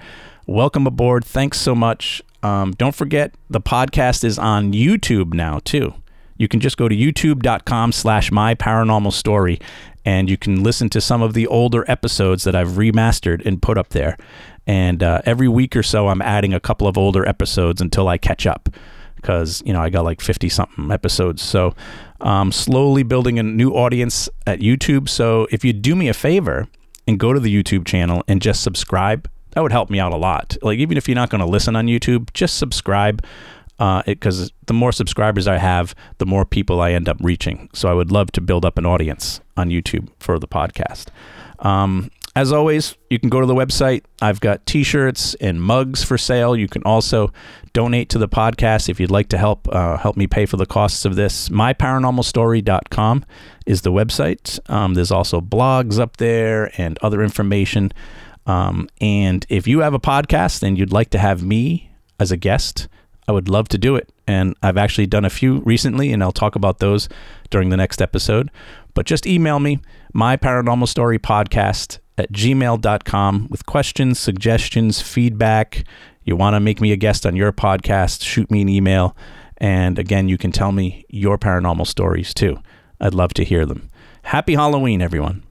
welcome 0.47 0.87
aboard. 0.87 1.25
Thanks 1.25 1.61
so 1.61 1.75
much. 1.75 2.23
Um, 2.43 2.73
don't 2.73 2.95
forget 2.95 3.35
the 3.49 3.61
podcast 3.61 4.25
is 4.25 4.39
on 4.39 4.73
YouTube 4.73 5.35
now 5.35 5.61
too. 5.65 5.95
You 6.41 6.49
can 6.49 6.59
just 6.59 6.79
go 6.79 6.89
to 6.89 6.97
youtube.com 6.97 7.93
slash 7.93 8.33
my 8.33 8.55
paranormal 8.55 9.13
story 9.13 9.61
and 10.07 10.31
you 10.31 10.39
can 10.39 10.63
listen 10.63 10.89
to 10.89 10.99
some 10.99 11.21
of 11.21 11.35
the 11.35 11.47
older 11.47 11.85
episodes 11.87 12.45
that 12.45 12.57
I've 12.57 12.69
remastered 12.69 13.45
and 13.45 13.61
put 13.61 13.77
up 13.77 13.91
there. 13.91 14.17
And 14.67 15.03
uh, 15.03 15.21
every 15.27 15.49
week 15.49 15.77
or 15.77 15.83
so, 15.83 16.09
I'm 16.09 16.23
adding 16.23 16.55
a 16.55 16.59
couple 16.59 16.89
of 16.89 16.97
older 16.97 17.29
episodes 17.29 17.83
until 17.83 18.09
I 18.09 18.17
catch 18.17 18.47
up 18.47 18.71
because, 19.17 19.63
you 19.67 19.75
know, 19.75 19.83
I 19.83 19.91
got 19.91 20.05
like 20.05 20.23
50 20.23 20.49
something 20.49 20.91
episodes. 20.91 21.43
So 21.43 21.75
I'm 22.23 22.53
slowly 22.53 23.03
building 23.03 23.39
a 23.39 23.43
new 23.43 23.73
audience 23.73 24.27
at 24.47 24.61
YouTube. 24.61 25.11
So 25.11 25.47
if 25.51 25.63
you 25.63 25.75
do 25.75 25.95
me 25.95 26.09
a 26.09 26.15
favor 26.15 26.69
and 27.07 27.21
go 27.21 27.35
to 27.35 27.41
the 27.41 27.55
YouTube 27.55 27.85
channel 27.85 28.25
and 28.27 28.41
just 28.41 28.63
subscribe, 28.63 29.29
that 29.51 29.61
would 29.61 29.73
help 29.73 29.91
me 29.91 30.01
out 30.01 30.13
a 30.13 30.17
lot. 30.17 30.57
Like, 30.63 30.79
even 30.79 30.97
if 30.97 31.07
you're 31.07 31.17
not 31.17 31.29
going 31.29 31.41
to 31.41 31.47
listen 31.47 31.77
on 31.77 31.87
YouTube, 31.87 32.33
just 32.33 32.57
subscribe 32.57 33.23
because 34.07 34.43
uh, 34.43 34.55
the 34.67 34.75
more 34.75 34.93
subscribers 34.93 35.49
I 35.49 35.57
have, 35.57 35.95
the 36.19 36.27
more 36.27 36.45
people 36.45 36.81
I 36.81 36.93
end 36.93 37.09
up 37.09 37.17
reaching. 37.21 37.71
So 37.73 37.89
I 37.89 37.95
would 37.95 38.13
love 38.13 38.31
to 38.33 38.41
build 38.41 38.65
up 38.65 38.77
an 38.77 38.85
audience 38.85 39.41
on 39.57 39.71
YouTube 39.71 40.09
for 40.19 40.39
the 40.39 40.49
podcast. 40.49 41.07
Um, 41.61 42.11
as 42.37 42.53
always, 42.53 42.97
you 43.09 43.19
can 43.19 43.29
go 43.29 43.41
to 43.41 43.47
the 43.47 43.55
website. 43.55 44.05
I've 44.23 44.41
got 44.41 44.65
t 44.65 44.85
shirts 44.85 45.35
and 45.41 45.61
mugs 45.61 46.05
for 46.05 46.17
sale. 46.17 46.55
You 46.55 46.69
can 46.69 46.83
also 46.85 47.33
donate 47.73 48.09
to 48.11 48.19
the 48.19 48.29
podcast 48.29 48.89
if 48.89 49.01
you'd 49.01 49.11
like 49.11 49.29
to 49.31 49.39
help 49.39 49.69
uh, 49.73 49.97
help 49.97 50.17
me 50.17 50.27
pay 50.27 50.47
for 50.47 50.57
the 50.57 50.67
costs 50.67 51.05
of 51.05 51.17
this. 51.17 51.49
MyParanormalStory.com 51.49 53.25
is 53.67 53.83
the 53.83 53.91
website. 53.91 54.61
Um, 54.71 54.95
there's 54.95 55.11
also 55.11 55.41
blogs 55.41 55.99
up 55.99 56.19
there 56.19 56.71
and 56.81 56.99
other 57.03 57.23
information. 57.23 57.93
Um, 58.47 58.89
and 59.01 59.45
if 59.49 59.67
you 59.67 59.81
have 59.81 59.95
a 59.95 60.01
podcast 60.01 60.63
and 60.63 60.79
you'd 60.79 60.93
like 60.93 61.11
to 61.11 61.19
have 61.19 61.43
me 61.43 61.91
as 62.21 62.31
a 62.31 62.37
guest, 62.37 62.89
I 63.29 63.33
would 63.33 63.49
love 63.49 63.69
to 63.69 63.79
do 63.79 63.97
it. 63.97 64.11
And 64.27 64.55
I've 64.63 64.77
actually 64.77 65.07
done 65.07 65.25
a 65.25 65.31
few 65.31 65.61
recently, 65.61 66.13
and 66.13 66.23
I'll 66.23 66.33
talk 66.33 66.57
about 66.57 66.79
those 66.79 67.09
during 67.51 67.69
the 67.69 67.77
next 67.77 68.01
episode. 68.01 68.51
But 68.95 69.07
just 69.07 69.27
email 69.27 69.61
me, 69.61 69.81
my 70.13 70.37
paranormal 70.37 70.89
story 70.89 71.19
podcast 71.19 71.99
at 72.19 72.33
gmail.com 72.33 73.49
with 73.51 73.67
questions, 73.67 74.19
suggestions, 74.19 75.01
feedback. 75.01 75.85
You 76.25 76.37
want 76.37 76.55
to 76.55 76.61
make 76.61 76.81
me 76.81 76.93
a 76.93 76.97
guest 76.97 77.25
on 77.27 77.35
your 77.35 77.53
podcast, 77.53 78.23
shoot 78.23 78.51
me 78.51 78.63
an 78.63 78.69
email. 78.69 79.17
And 79.57 79.99
again, 79.99 80.29
you 80.29 80.39
can 80.39 80.53
tell 80.53 80.73
me 80.73 81.05
your 81.09 81.39
paranormal 81.39 81.87
stories 81.87 82.33
too. 82.35 82.59
I'd 83.01 83.15
love 83.15 83.35
to 83.35 83.45
hear 83.45 83.67
them. 83.67 83.89
Happy 84.23 84.55
Halloween, 84.55 85.03
everyone. 85.03 85.45